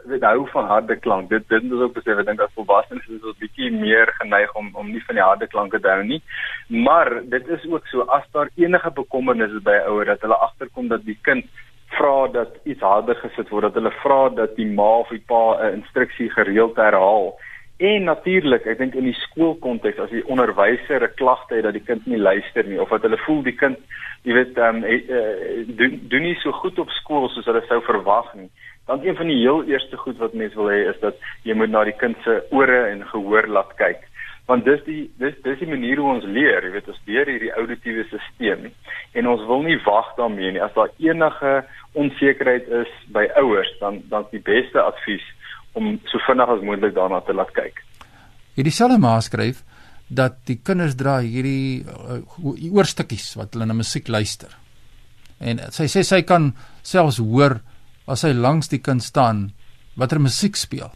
weet 0.08 0.24
hou 0.24 0.46
van 0.54 0.68
harde 0.70 0.96
klank. 1.02 1.32
Dit 1.34 1.50
dit 1.50 1.64
is 1.66 1.82
ook 1.82 1.96
besef 1.98 2.22
ek 2.22 2.28
dink 2.30 2.44
as 2.46 2.54
volwassenes 2.56 3.08
is 3.10 3.26
ons 3.26 3.40
bietjie 3.42 3.72
meer 3.74 4.14
geneig 4.22 4.54
om 4.60 4.70
om 4.78 4.92
nie 4.92 5.02
van 5.08 5.18
die 5.18 5.26
harde 5.26 5.48
klanke 5.50 5.82
te 5.82 5.90
hou 5.90 6.04
nie. 6.06 6.22
Maar 6.70 7.24
dit 7.34 7.50
is 7.58 7.66
ook 7.72 7.90
so 7.90 8.06
as 8.20 8.28
daar 8.38 8.54
enige 8.56 8.94
bekommernisse 9.02 9.64
by 9.66 9.80
ouers 9.90 10.14
dat 10.14 10.28
hulle 10.28 10.38
agterkom 10.46 10.94
dat 10.94 11.04
die 11.10 11.18
kind 11.26 11.50
vra 11.88 12.28
dat 12.28 12.56
iets 12.64 12.82
harder 12.82 13.16
gesit 13.16 13.50
word, 13.50 13.64
dat 13.70 13.74
hulle 13.74 13.94
vra 14.04 14.30
dat 14.30 14.56
die 14.56 14.68
ma 14.68 14.98
of 15.00 15.10
die 15.10 15.24
pa 15.28 15.58
'n 15.60 15.74
instruksie 15.74 16.30
gereeld 16.30 16.76
herhaal 16.76 17.38
En 17.78 18.08
natuurlik, 18.10 18.64
ek 18.66 18.80
dink 18.82 18.96
in 18.98 19.06
die 19.06 19.18
skoolkonteks 19.20 20.00
as 20.02 20.10
die 20.10 20.24
onderwyser 20.26 21.04
'n 21.06 21.14
klagte 21.14 21.56
het 21.56 21.64
dat 21.64 21.76
die 21.78 21.86
kind 21.86 22.08
nie 22.10 22.18
luister 22.18 22.66
nie 22.66 22.82
of 22.82 22.90
dat 22.90 23.06
hulle 23.06 23.18
voel 23.18 23.44
die 23.44 23.54
kind, 23.54 23.78
jy 24.24 24.34
weet, 24.34 24.58
ehm 24.58 24.82
um, 24.82 24.84
uh, 24.84 25.62
doen 25.78 26.00
doen 26.10 26.26
nie 26.26 26.36
so 26.42 26.52
goed 26.52 26.80
op 26.80 26.90
skool 26.90 27.30
soos 27.30 27.46
hulle 27.46 27.62
sou 27.68 27.78
verwag 27.82 28.34
nie. 28.34 28.50
Dan 28.88 29.06
een 29.06 29.16
van 29.16 29.28
die 29.28 29.38
heel 29.38 29.64
eerste 29.64 29.98
goed 29.98 30.18
wat 30.18 30.34
mense 30.34 30.56
wil 30.56 30.72
hê 30.74 30.90
is 30.90 31.00
dat 31.00 31.22
jy 31.44 31.54
moet 31.54 31.70
na 31.70 31.84
die 31.84 31.94
kind 31.94 32.18
se 32.24 32.42
ore 32.50 32.82
en 32.90 33.06
gehoor 33.06 33.48
laat 33.48 33.76
kyk. 33.78 34.02
Want 34.48 34.64
dis 34.64 34.84
die 34.86 35.02
dis 35.20 35.36
dis 35.44 35.60
die 35.60 35.68
manier 35.68 36.00
hoe 36.00 36.14
ons 36.14 36.28
leer, 36.28 36.64
jy 36.64 36.72
weet, 36.72 36.88
ons 36.88 37.02
leer 37.10 37.28
hierdie 37.28 37.52
auditiewe 37.60 38.06
stelsel 38.08 38.70
en 39.20 39.28
ons 39.28 39.44
wil 39.50 39.66
nie 39.66 39.80
wag 39.84 40.14
daarmee 40.20 40.54
nie. 40.56 40.62
As 40.64 40.76
daar 40.78 40.94
enige 41.04 41.54
onsekerheid 42.00 42.70
is 42.84 42.94
by 43.16 43.26
ouers, 43.42 43.72
dan 43.82 44.00
dan 44.12 44.28
die 44.32 44.44
beste 44.44 44.80
advies 44.80 45.26
om 45.76 45.98
so 46.08 46.22
vinnig 46.28 46.54
as 46.54 46.64
moontlik 46.64 46.96
daarna 46.96 47.20
te 47.28 47.36
laat 47.36 47.52
kyk. 47.58 47.82
Hierdie 48.56 48.74
selfe 48.74 48.98
ma 49.02 49.18
skryf 49.22 49.64
dat 50.08 50.40
die 50.48 50.60
kinders 50.64 50.96
dra 50.96 51.20
hierdie 51.20 51.84
uh, 51.84 52.22
oorstukkies 52.72 53.34
wat 53.38 53.54
hulle 53.54 53.68
na 53.68 53.76
musiek 53.76 54.08
luister. 54.08 54.54
En 55.44 55.60
sy 55.76 55.90
sê 55.92 56.06
sy 56.08 56.24
kan 56.26 56.54
selfs 56.88 57.20
hoor 57.22 57.60
as 58.08 58.24
hy 58.24 58.32
langs 58.34 58.72
die 58.72 58.80
kind 58.82 59.04
staan 59.04 59.50
watter 60.00 60.22
musiek 60.24 60.56
speel. 60.56 60.90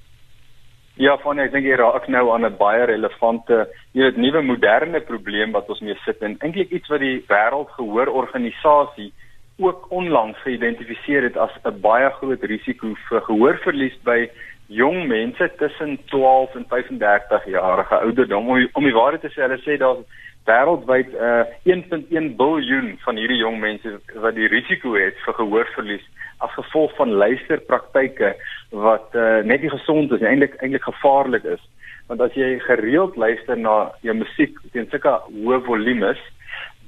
Ja, 1.01 1.15
van 1.17 1.39
ek 1.41 1.49
dink 1.49 1.65
jy 1.65 1.79
raak 1.79 2.05
nou 2.13 2.27
aan 2.29 2.45
'n 2.45 2.57
baie 2.59 2.83
relevante, 2.85 3.65
jy 3.97 4.03
weet, 4.03 4.17
nuwe 4.21 4.41
moderne 4.45 4.99
probleem 5.01 5.51
wat 5.51 5.69
ons 5.73 5.81
mee 5.81 5.97
sit 6.05 6.21
en 6.21 6.35
eintlik 6.45 6.69
iets 6.69 6.89
wat 6.93 7.01
die 7.01 7.23
Wêreldgehoororganisasie 7.31 9.09
ook 9.57 9.89
onlangs 9.89 10.37
geïdentifiseer 10.45 11.23
het 11.23 11.37
as 11.37 11.57
'n 11.65 11.81
baie 11.81 12.09
groot 12.19 12.43
risiko 12.43 12.93
vir 13.09 13.21
gehoorverlies 13.21 13.97
by 14.03 14.29
jong 14.67 15.07
mense 15.07 15.49
tussen 15.57 15.97
12 16.05 16.55
en 16.55 16.65
35 16.69 17.45
jarige 17.45 17.95
ouderdom. 17.95 18.49
Om, 18.49 18.67
om 18.73 18.83
die 18.83 18.93
waarheid 18.93 19.21
te 19.21 19.33
sê, 19.33 19.41
hulle 19.41 19.57
sê 19.65 19.77
daar's 19.77 20.05
wêreldwyd 20.45 21.09
uh, 21.17 21.45
1.1 21.65 22.35
biljoen 22.37 22.97
van 23.05 23.17
hierdie 23.17 23.41
jong 23.41 23.59
mense 23.59 23.99
wat 24.21 24.35
die 24.35 24.47
risiko 24.47 24.93
het 24.93 25.17
vir 25.25 25.33
gehoorverlies 25.33 26.05
as 26.45 26.53
gevolg 26.57 26.93
van 26.97 27.13
luisterpraktyke 27.23 28.33
wat 28.71 29.15
uh, 29.15 29.41
net 29.45 29.61
nie 29.61 29.71
gesond 29.73 30.11
is 30.11 30.21
en 30.21 30.31
eintlik 30.31 30.57
eintlik 30.61 30.85
gevaarlik 30.87 31.47
is. 31.55 31.63
Want 32.09 32.21
as 32.21 32.35
jy 32.35 32.59
gereeld 32.65 33.15
luister 33.15 33.57
na 33.57 33.91
jou 34.05 34.15
musiek 34.17 34.57
teen 34.73 34.87
sulke 34.91 35.13
hoë 35.29 35.61
volumes, 35.67 36.19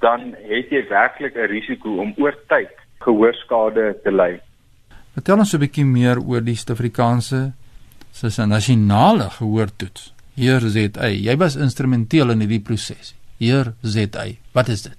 dan 0.04 0.34
het 0.50 0.72
jy 0.72 0.84
werklik 0.90 1.36
'n 1.36 1.52
risiko 1.52 2.00
om 2.04 2.14
oor 2.18 2.36
tyd 2.48 2.74
gehoorskade 3.06 3.94
te 4.04 4.12
ly. 4.12 4.40
Vertel 5.14 5.40
ons 5.40 5.54
'n 5.54 5.60
bietjie 5.60 5.86
meer 5.86 6.18
oor 6.20 6.42
die 6.42 6.56
Suid-Afrikaanse 6.56 7.54
se 8.12 8.46
nasionale 8.46 9.30
gehoortoets. 9.30 10.14
Hier 10.36 10.60
ZA, 10.60 11.08
jy 11.08 11.36
was 11.38 11.56
instrumenteel 11.56 12.32
in 12.32 12.40
hierdie 12.40 12.62
proses. 12.62 13.14
Hier 13.38 13.74
ZA, 13.82 14.26
wat 14.54 14.68
is 14.68 14.82
dit? 14.82 14.98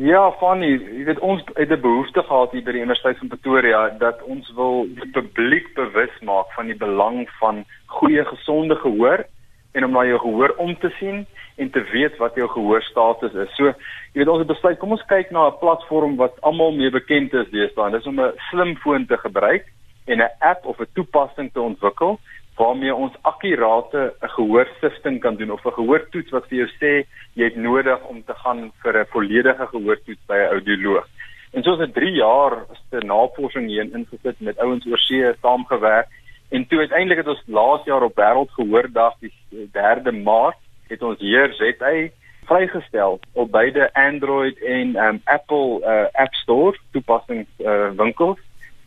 Ja, 0.00 0.30
Fanny, 0.40 0.70
jy 0.72 1.04
weet 1.04 1.18
ons 1.20 1.42
het 1.52 1.68
'n 1.68 1.80
behoefte 1.80 2.22
gehad 2.22 2.52
hier 2.52 2.64
by 2.64 2.72
die 2.72 2.80
Universiteit 2.80 3.18
van 3.18 3.28
Pretoria 3.28 3.88
dat 3.98 4.22
ons 4.22 4.52
wil 4.54 4.86
die 4.88 5.10
publiek 5.12 5.74
bewus 5.74 6.14
maak 6.20 6.48
van 6.52 6.66
die 6.66 6.76
belang 6.76 7.28
van 7.40 7.64
goeie 7.86 8.24
gesonde 8.24 8.74
gehoor 8.76 9.26
en 9.72 9.84
om 9.84 9.90
na 9.90 10.04
jou 10.04 10.18
gehoor 10.18 10.54
om 10.56 10.78
te 10.78 10.88
sien 10.98 11.26
en 11.56 11.70
te 11.70 11.82
weet 11.92 12.16
wat 12.16 12.34
jou 12.34 12.48
gehoorstatus 12.48 13.34
is. 13.34 13.54
So, 13.54 13.64
jy 14.12 14.24
weet 14.24 14.28
ons 14.28 14.38
het 14.38 14.46
besluit 14.46 14.78
kom 14.78 14.90
ons 14.90 15.06
kyk 15.06 15.30
na 15.30 15.46
'n 15.48 15.58
platform 15.60 16.16
wat 16.16 16.40
almal 16.40 16.72
mee 16.72 16.90
bekend 16.90 17.34
is 17.34 17.50
deesdae. 17.50 17.90
Dis 17.90 18.06
om 18.06 18.20
'n 18.20 18.32
slimfoon 18.50 19.06
te 19.06 19.16
gebruik 19.16 19.66
en 20.06 20.18
'n 20.20 20.30
app 20.40 20.66
of 20.66 20.80
'n 20.80 20.88
toepassing 20.94 21.52
te 21.52 21.60
ontwikkel 21.60 22.18
waarmee 22.56 22.94
ons 22.94 23.14
akkurate 23.22 24.14
'n 24.22 24.28
gehoorsifting 24.28 25.20
kan 25.20 25.36
doen 25.36 25.50
of 25.50 25.64
'n 25.64 25.78
gehoortoets 25.80 26.30
wat 26.30 26.46
vir 26.48 26.58
jou 26.58 26.70
sê 26.80 27.06
jy 27.34 27.44
het 27.44 27.56
nodig 27.56 28.00
om 28.04 28.24
te 28.24 28.34
gaan 28.34 28.72
vir 28.82 28.98
'n 28.98 29.12
volledige 29.14 29.66
gehoortoets 29.66 30.26
by 30.26 30.36
'n 30.36 30.52
audioloog. 30.56 31.06
En 31.52 31.62
soos 31.62 31.78
'n 31.78 31.92
3 31.92 32.12
jaar 32.12 32.64
se 32.90 32.96
navorsing 32.96 33.66
hierin 33.68 33.94
ingesit 33.94 34.40
met 34.40 34.58
ouens 34.58 34.86
oor 34.86 34.98
see 34.98 35.34
saamgewerk 35.40 36.08
en 36.50 36.66
toe 36.66 36.78
uiteindelik 36.78 37.18
het 37.18 37.28
ons 37.28 37.42
laas 37.46 37.84
jaar 37.84 38.02
op 38.02 38.16
wêreldgehoordag 38.16 39.14
die 39.20 39.32
3de 39.72 40.12
Maart 40.12 40.58
het 40.88 41.02
ons 41.02 41.18
hier 41.18 41.52
ZA 41.52 42.08
vrygestel 42.44 43.20
op 43.32 43.50
beide 43.50 43.94
Android 43.94 44.58
en 44.58 44.96
um, 44.96 45.20
Apple 45.24 45.80
uh, 45.80 46.06
App 46.12 46.34
Store 46.34 46.78
toepassings 46.90 47.48
uh, 47.58 47.90
winkels 47.96 48.38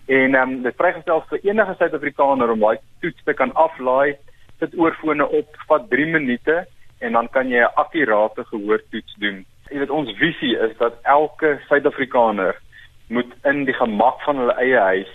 en 0.05 0.35
um, 0.35 0.61
dit 0.63 0.77
vrygestel 0.77 1.23
vir 1.29 1.39
enige 1.49 1.75
Suid-Afrikaner 1.79 2.51
om 2.53 2.59
daai 2.59 2.77
toets 3.01 3.23
te 3.25 3.33
kan 3.33 3.53
aflaai, 3.53 4.15
sit 4.59 4.75
oorfone 4.77 5.25
op, 5.27 5.57
vat 5.67 5.89
3 5.89 6.05
minute 6.05 6.65
en 6.99 7.17
dan 7.17 7.27
kan 7.29 7.49
jy 7.49 7.59
'n 7.59 7.75
akkurate 7.75 8.45
gehoortoets 8.51 9.15
doen. 9.19 9.45
Jy 9.71 9.79
weet 9.79 9.89
ons 9.89 10.11
visie 10.17 10.55
is 10.57 10.77
dat 10.77 10.99
elke 11.03 11.59
Suid-Afrikaner 11.67 12.55
moet 13.09 13.33
in 13.43 13.65
die 13.65 13.73
gemak 13.73 14.21
van 14.25 14.37
hulle 14.37 14.55
eie 14.61 14.79
huis 14.79 15.13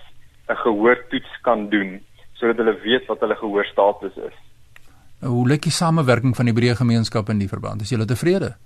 'n 0.48 0.56
gehoortoets 0.56 1.40
kan 1.42 1.68
doen 1.68 2.00
sodat 2.34 2.56
hulle 2.56 2.80
weet 2.82 3.06
wat 3.06 3.20
hulle 3.20 3.36
gehoorstatus 3.36 4.16
is. 4.16 4.36
Hoe 5.20 5.48
lyk 5.48 5.62
die 5.62 5.72
samewerking 5.72 6.36
van 6.36 6.48
die 6.48 6.54
breë 6.54 6.76
gemeenskap 6.76 7.28
in 7.28 7.38
die 7.38 7.48
verband? 7.48 7.82
Is 7.82 7.90
julle 7.92 8.04
tevrede? 8.08 8.56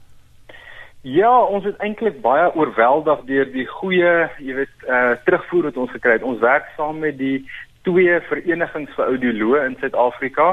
Ja, 1.05 1.29
ons 1.45 1.67
is 1.69 1.77
eintlik 1.85 2.23
baie 2.25 2.47
oorweldig 2.57 3.27
deur 3.29 3.49
die 3.53 3.67
goeie, 3.69 4.13
jy 4.41 4.55
weet, 4.57 4.85
uh 4.89 5.11
terugvoer 5.27 5.67
wat 5.69 5.77
ons 5.83 5.91
gekry 5.93 6.15
het. 6.15 6.23
Ons 6.25 6.41
werk 6.41 6.71
saam 6.79 7.03
met 7.03 7.19
die 7.19 7.43
twee 7.85 8.15
verenigings 8.31 8.95
vir 8.97 9.11
audioloë 9.13 9.67
in 9.67 9.75
Suid-Afrika 9.83 10.47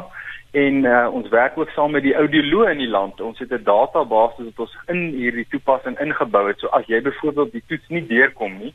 en 0.60 0.82
uh 0.84 1.06
ons 1.16 1.30
werk 1.32 1.56
ook 1.56 1.72
saam 1.72 1.96
met 1.96 2.04
die 2.04 2.18
audioloë 2.20 2.74
in 2.74 2.82
die 2.84 2.90
land. 2.92 3.22
Ons 3.24 3.40
het 3.40 3.54
'n 3.56 3.64
database 3.64 4.44
wat 4.44 4.60
ons 4.66 4.76
in 4.92 5.06
hierdie 5.16 5.48
toepassing 5.54 5.96
ingebou 6.04 6.44
het. 6.50 6.60
So 6.60 6.68
as 6.76 6.84
jy 6.92 7.00
byvoorbeeld 7.00 7.52
die 7.52 7.64
toets 7.68 7.88
nie 7.88 8.04
deurkom 8.08 8.58
nie, 8.60 8.74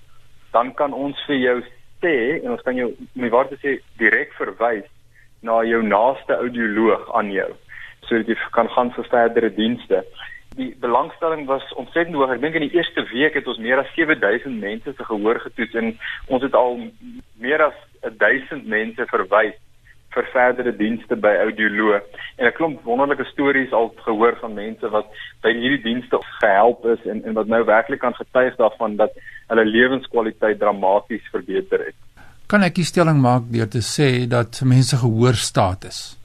dan 0.52 0.72
kan 0.74 0.96
ons 0.96 1.20
vir 1.26 1.36
jou 1.36 1.58
sê 2.00 2.40
en 2.40 2.50
ons 2.56 2.62
kan 2.62 2.76
jou 2.76 2.88
wat 3.36 3.52
te 3.52 3.58
sê 3.60 3.80
direk 3.98 4.32
verwys 4.40 4.88
na 5.42 5.60
jou 5.62 5.82
naaste 5.82 6.32
audioloog 6.32 7.12
aan 7.12 7.30
jou 7.32 7.52
sodat 8.06 8.28
jy 8.28 8.36
kan 8.50 8.68
gaan 8.68 8.90
vir 8.94 9.04
verdere 9.10 9.50
dienste 9.50 10.04
die 10.56 10.76
belangstelling 10.80 11.46
was 11.46 11.64
ontsettend 11.80 12.16
hoog. 12.16 12.32
Ek 12.32 12.40
dink 12.40 12.56
in 12.58 12.66
die 12.66 12.76
eerste 12.78 13.04
week 13.12 13.36
het 13.36 13.46
ons 13.50 13.60
meer 13.62 13.82
as 13.82 13.92
7000 13.96 14.56
mense 14.60 14.94
se 14.96 15.04
gehoor 15.08 15.40
getoets 15.44 15.76
en 15.80 15.92
ons 16.32 16.42
het 16.42 16.56
al 16.56 16.78
meer 17.42 17.62
as 17.68 17.78
1000 18.24 18.66
mense 18.66 19.08
verwys 19.12 19.56
vir 20.16 20.28
verdere 20.32 20.72
dienste 20.76 21.16
by 21.20 21.34
audioloog. 21.44 22.04
En 22.38 22.46
'n 22.48 22.56
klomp 22.56 22.84
wonderlike 22.88 23.24
stories 23.32 23.72
al 23.72 23.92
gehoor 24.06 24.36
van 24.40 24.54
mense 24.54 24.88
wat 24.88 25.06
by 25.42 25.52
hierdie 25.52 25.82
dienste 25.82 26.20
gehelp 26.40 26.84
is 26.94 27.02
en 27.04 27.24
en 27.24 27.34
wat 27.34 27.46
nou 27.46 27.64
werklik 27.64 28.00
kan 28.00 28.14
getuig 28.14 28.56
daarvan 28.56 28.96
dat 28.96 29.12
hulle 29.48 29.64
lewenskwaliteit 29.64 30.58
dramaties 30.58 31.28
verbeter 31.30 31.84
het. 31.86 31.96
Kan 32.46 32.62
ek 32.62 32.78
'n 32.78 32.82
stelling 32.92 33.20
maak 33.20 33.42
deur 33.50 33.68
te 33.68 33.82
sê 33.82 34.26
dat 34.28 34.60
mense 34.64 34.96
gehoorstatus 34.96 36.16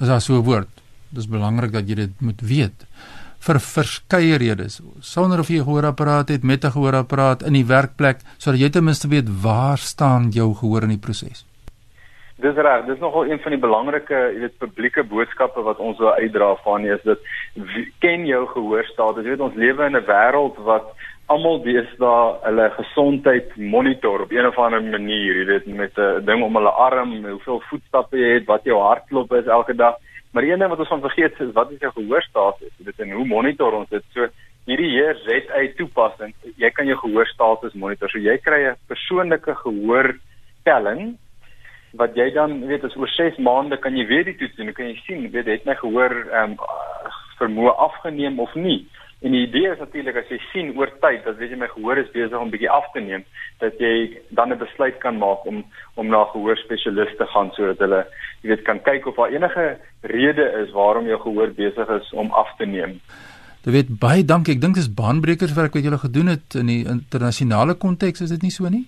is 0.00 0.08
as 0.08 0.24
so 0.24 0.34
'n 0.34 0.44
woord. 0.44 0.70
Dis 1.10 1.26
belangrik 1.26 1.72
dat 1.72 1.88
jy 1.88 1.94
dit 1.94 2.20
moet 2.20 2.40
weet 2.40 2.86
vir 3.46 3.60
verskeie 3.60 4.36
redes. 4.40 4.80
Sonder 5.00 5.40
of 5.40 5.48
jy 5.48 5.60
'n 5.60 5.66
gehoorapparaat 5.68 6.28
het 6.28 6.42
met 6.44 6.64
'n 6.64 6.74
gehoorapparaat 6.76 7.42
in 7.42 7.52
die 7.52 7.66
werkplek 7.66 8.18
sodat 8.38 8.60
jy 8.60 8.70
ten 8.70 8.84
minste 8.84 9.08
weet 9.08 9.28
waar 9.42 9.78
staan 9.78 10.30
jou 10.30 10.54
gehoor 10.54 10.82
in 10.82 10.96
die 10.96 11.04
proses. 11.06 11.44
Dis 12.36 12.56
reg, 12.56 12.86
dis 12.86 12.98
nogal 12.98 13.30
een 13.30 13.38
van 13.38 13.52
die 13.54 13.60
belangrike, 13.60 14.14
jy 14.34 14.40
weet, 14.40 14.58
publieke 14.58 15.04
boodskappe 15.04 15.62
wat 15.62 15.78
ons 15.78 15.98
wil 15.98 16.14
uitdra 16.18 16.54
van 16.64 16.84
is 16.84 17.02
dat 17.04 17.18
ken 18.00 18.26
jou 18.26 18.46
gehoorstaat. 18.46 19.16
Jy 19.16 19.22
weet 19.22 19.40
ons 19.40 19.54
lewe 19.54 19.86
in 19.86 19.96
'n 19.96 20.06
wêreld 20.06 20.56
wat 20.66 20.84
almal 21.32 21.62
deesdae 21.64 22.34
hulle 22.42 22.66
gesondheid 22.76 23.54
monitor 23.56 24.22
op 24.26 24.32
een 24.32 24.46
of 24.46 24.58
ander 24.58 24.82
manier, 24.82 25.38
jy 25.40 25.46
weet, 25.46 25.66
met 25.66 25.98
'n 25.98 26.24
ding 26.24 26.42
om 26.42 26.56
hulle 26.56 26.70
arm, 26.70 27.24
hoeveel 27.24 27.62
voetstappe 27.70 28.18
jy 28.18 28.34
het, 28.34 28.46
wat 28.46 28.64
jou 28.64 28.80
hartklop 28.80 29.32
is 29.32 29.46
elke 29.46 29.74
dag. 29.74 29.96
Maar 30.34 30.42
een 30.42 30.58
ding 30.58 30.70
wat 30.70 30.80
ons 30.82 30.88
van 30.90 31.00
vergeet 31.00 31.40
is 31.40 31.52
wat 31.54 31.70
is 31.70 31.78
jou 31.78 31.92
gehoorstatus? 31.94 32.72
Dit 32.76 32.98
en 32.98 33.10
hoe 33.14 33.26
monitor 33.26 33.72
ons 33.78 33.88
dit? 33.88 34.02
So 34.10 34.26
hierdie 34.66 34.88
hier 34.90 35.14
ZA 35.22 35.60
toepassing, 35.78 36.32
jy 36.58 36.70
kan 36.74 36.88
jou 36.90 36.96
gehoorstatus 36.98 37.76
monitor. 37.78 38.10
So 38.10 38.18
jy 38.18 38.34
kry 38.42 38.64
'n 38.70 38.80
persoonlike 38.90 39.54
gehoortelling 39.62 41.14
wat 41.94 42.16
jy 42.18 42.32
dan 42.34 42.66
weet 42.66 42.84
as 42.84 42.96
oor 42.96 43.08
6 43.08 43.38
maande 43.38 43.78
kan 43.78 43.96
jy 43.96 44.06
weer 44.06 44.24
die 44.24 44.36
toets 44.36 44.56
doen. 44.56 44.66
Dan 44.66 44.74
kan 44.74 44.90
jy 44.90 44.98
sien, 45.06 45.30
weet 45.30 45.46
het 45.46 45.64
my 45.64 45.74
gehoor 45.74 46.10
ehm 46.10 46.50
um, 46.50 46.58
vermoë 47.38 47.76
afgeneem 47.86 48.40
of 48.40 48.54
nie. 48.54 48.88
En 49.24 49.32
die 49.32 49.46
idee 49.46 49.70
is 49.72 49.80
natuurlik 49.80 50.18
as 50.20 50.28
jy 50.28 50.36
sien 50.50 50.74
oor 50.76 50.90
tyd 51.00 51.22
dat 51.24 51.38
weet 51.40 51.54
jy 51.54 51.56
my 51.56 51.68
gehoor 51.72 51.96
is 52.02 52.10
besig 52.12 52.36
om 52.36 52.50
bietjie 52.52 52.68
af 52.68 52.90
te 52.92 53.00
neem, 53.00 53.22
dat 53.62 53.78
jy 53.80 54.20
dan 54.36 54.52
'n 54.52 54.60
besluit 54.60 54.98
kan 55.00 55.16
maak 55.18 55.46
om 55.48 55.64
om 55.96 56.06
na 56.12 56.20
'n 56.24 56.32
gehoorspesialist 56.34 57.16
te 57.16 57.26
gaan 57.32 57.50
sodat 57.56 57.78
hulle 57.78 58.04
jy 58.42 58.48
weet 58.48 58.64
kan 58.68 58.82
kyk 58.82 59.06
of 59.06 59.16
daar 59.16 59.32
enige 59.32 59.78
rede 60.02 60.44
is 60.62 60.72
waarom 60.72 61.06
jou 61.06 61.20
gehoor 61.20 61.50
besig 61.56 61.88
is 61.88 62.12
om 62.12 62.30
af 62.32 62.56
te 62.58 62.66
neem. 62.66 63.00
Jy 63.64 63.72
weet 63.72 63.98
baie 63.98 64.24
dankie. 64.24 64.54
Ek 64.54 64.60
dink 64.60 64.74
dis 64.74 64.94
baanbrekers 64.94 65.56
werk 65.56 65.72
wat 65.74 65.84
julle 65.84 65.98
gedoen 65.98 66.26
het 66.26 66.54
in 66.54 66.66
die 66.66 66.84
internasionale 66.84 67.74
konteks, 67.74 68.20
is 68.20 68.30
dit 68.30 68.42
nie 68.42 68.50
so 68.50 68.68
nie? 68.68 68.84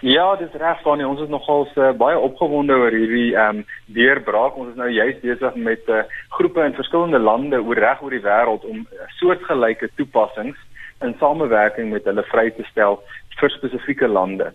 Ja, 0.00 0.36
dis 0.38 0.54
reg 0.54 0.82
van 0.82 1.04
ons 1.04 1.20
is 1.24 1.30
nogal 1.30 1.66
uh, 1.74 1.90
baie 1.98 2.18
opgewonde 2.18 2.76
oor 2.78 2.94
hierdie 2.94 3.32
ehm 3.34 3.62
um, 3.62 3.64
deurbraak. 3.96 4.56
Ons 4.56 4.70
is 4.70 4.78
nou 4.78 4.88
juist 4.92 5.24
besig 5.24 5.56
met 5.58 5.90
uh, 5.90 6.04
groepe 6.36 6.62
in 6.62 6.76
verskillende 6.76 7.18
lande 7.18 7.58
oor 7.58 7.80
reg 7.82 8.02
oor 8.02 8.14
die 8.14 8.22
wêreld 8.22 8.66
om 8.68 8.84
soortgelyke 9.18 9.90
toepassings 9.96 10.60
in 11.02 11.16
samewerking 11.18 11.90
met 11.90 12.06
hulle 12.06 12.22
vry 12.30 12.46
te 12.54 12.66
stel 12.70 13.00
vir 13.40 13.54
spesifieke 13.56 14.06
lande. 14.10 14.52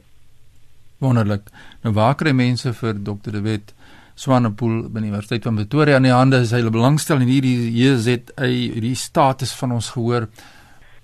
Wonderlik. 1.03 1.51
Nou 1.83 1.93
waar 1.95 2.15
kry 2.15 2.31
mense 2.31 2.71
vir 2.79 2.95
Dr. 2.95 3.35
De 3.35 3.43
Wet 3.43 3.75
Swanepoel 4.15 4.83
by 4.93 5.01
die 5.01 5.09
Universiteit 5.09 5.47
van 5.47 5.55
Pretoria 5.57 5.97
in 5.97 6.07
die 6.07 6.13
hande 6.13 6.43
is 6.45 6.51
hy 6.53 6.61
belangstel 6.69 7.23
in 7.23 7.31
hierdie 7.31 7.71
JZ 7.73 8.35
hierdie 8.39 8.95
status 8.95 9.55
van 9.59 9.73
ons 9.79 9.89
gehoor. 9.95 10.29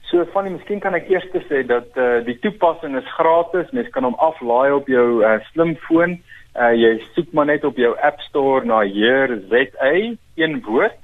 So 0.10 0.24
van 0.34 0.48
die 0.48 0.56
miskien 0.56 0.80
kan 0.82 0.96
ek 0.98 1.06
eers 1.12 1.28
sê 1.46 1.60
dat 1.70 1.94
uh, 2.02 2.26
die 2.26 2.34
toepassing 2.42 2.96
is 2.98 3.06
gratis. 3.14 3.70
Mens 3.78 3.92
kan 3.94 4.08
hom 4.08 4.18
aflaai 4.18 4.74
op 4.74 4.88
jou 4.90 5.22
uh, 5.22 5.38
slimfoon. 5.52 6.18
Uh, 6.58 6.74
jy 6.74 6.98
soek 7.14 7.30
maar 7.38 7.46
net 7.46 7.62
op 7.68 7.78
jou 7.78 7.94
App 8.02 8.18
Store 8.26 8.66
na 8.66 8.82
hier 8.90 9.30
ZA 9.52 9.94
een 10.36 10.64
woord. 10.66 10.98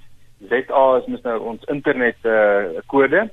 ZA 0.50 0.98
is 0.98 1.06
mos 1.12 1.22
nou 1.28 1.38
ons 1.54 1.62
internet 1.70 2.18
uh, 2.26 2.82
kode. 2.90 3.30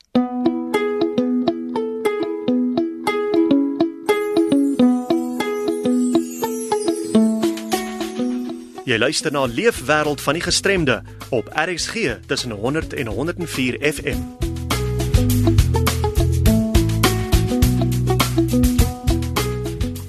Jy 8.89 8.97
luister 8.97 9.33
na 9.33 9.45
Leefwêreld 9.45 10.21
van 10.21 10.33
die 10.33 10.43
Gestremde 10.43 11.03
op 11.29 11.51
RSG 11.53 12.25
tussen 12.27 12.51
100 12.51 12.95
en 12.95 13.07
104 13.07 13.93
FM. 13.93 14.38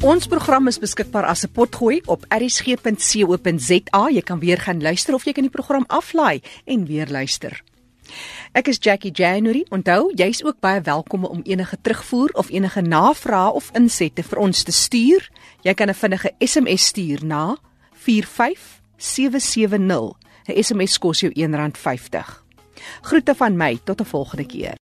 Ons 0.10 0.26
program 0.26 0.66
is 0.66 0.80
beskikbaar 0.82 1.30
as 1.30 1.46
'n 1.46 1.54
potgooi 1.54 2.02
op 2.06 2.26
rsg.co.za. 2.34 4.10
Jy 4.10 4.22
kan 4.22 4.40
weer 4.40 4.58
gaan 4.58 4.82
luister 4.82 5.14
of 5.14 5.26
jy 5.26 5.32
kan 5.32 5.44
die 5.44 5.52
program 5.52 5.84
aflaai 5.88 6.42
en 6.66 6.86
weer 6.86 7.08
luister. 7.08 7.62
Ek 8.52 8.68
is 8.68 8.78
Jackie 8.80 9.12
January. 9.12 9.66
Onthou, 9.70 10.12
jy's 10.16 10.44
ook 10.44 10.60
baie 10.60 10.82
welkom 10.82 11.26
om 11.26 11.42
enige 11.44 11.78
terugvoer 11.82 12.30
of 12.34 12.50
enige 12.50 12.82
navrae 12.82 13.52
of 13.52 13.70
insette 13.74 14.24
vir 14.24 14.40
ons 14.40 14.64
te 14.64 14.72
stuur. 14.72 15.30
Jy 15.62 15.74
kan 15.74 15.90
'n 15.90 15.94
vinnige 15.94 16.32
SMS 16.40 16.86
stuur 16.86 17.26
na 17.26 17.58
45770. 17.94 20.14
'n 20.48 20.64
SMS 20.64 20.98
kos 20.98 21.20
jou 21.20 21.32
R1.50. 21.36 22.44
Groete 23.02 23.36
van 23.36 23.58
my 23.58 23.80
tot 23.84 24.02
'n 24.02 24.06
volgende 24.06 24.46
keer. 24.46 24.78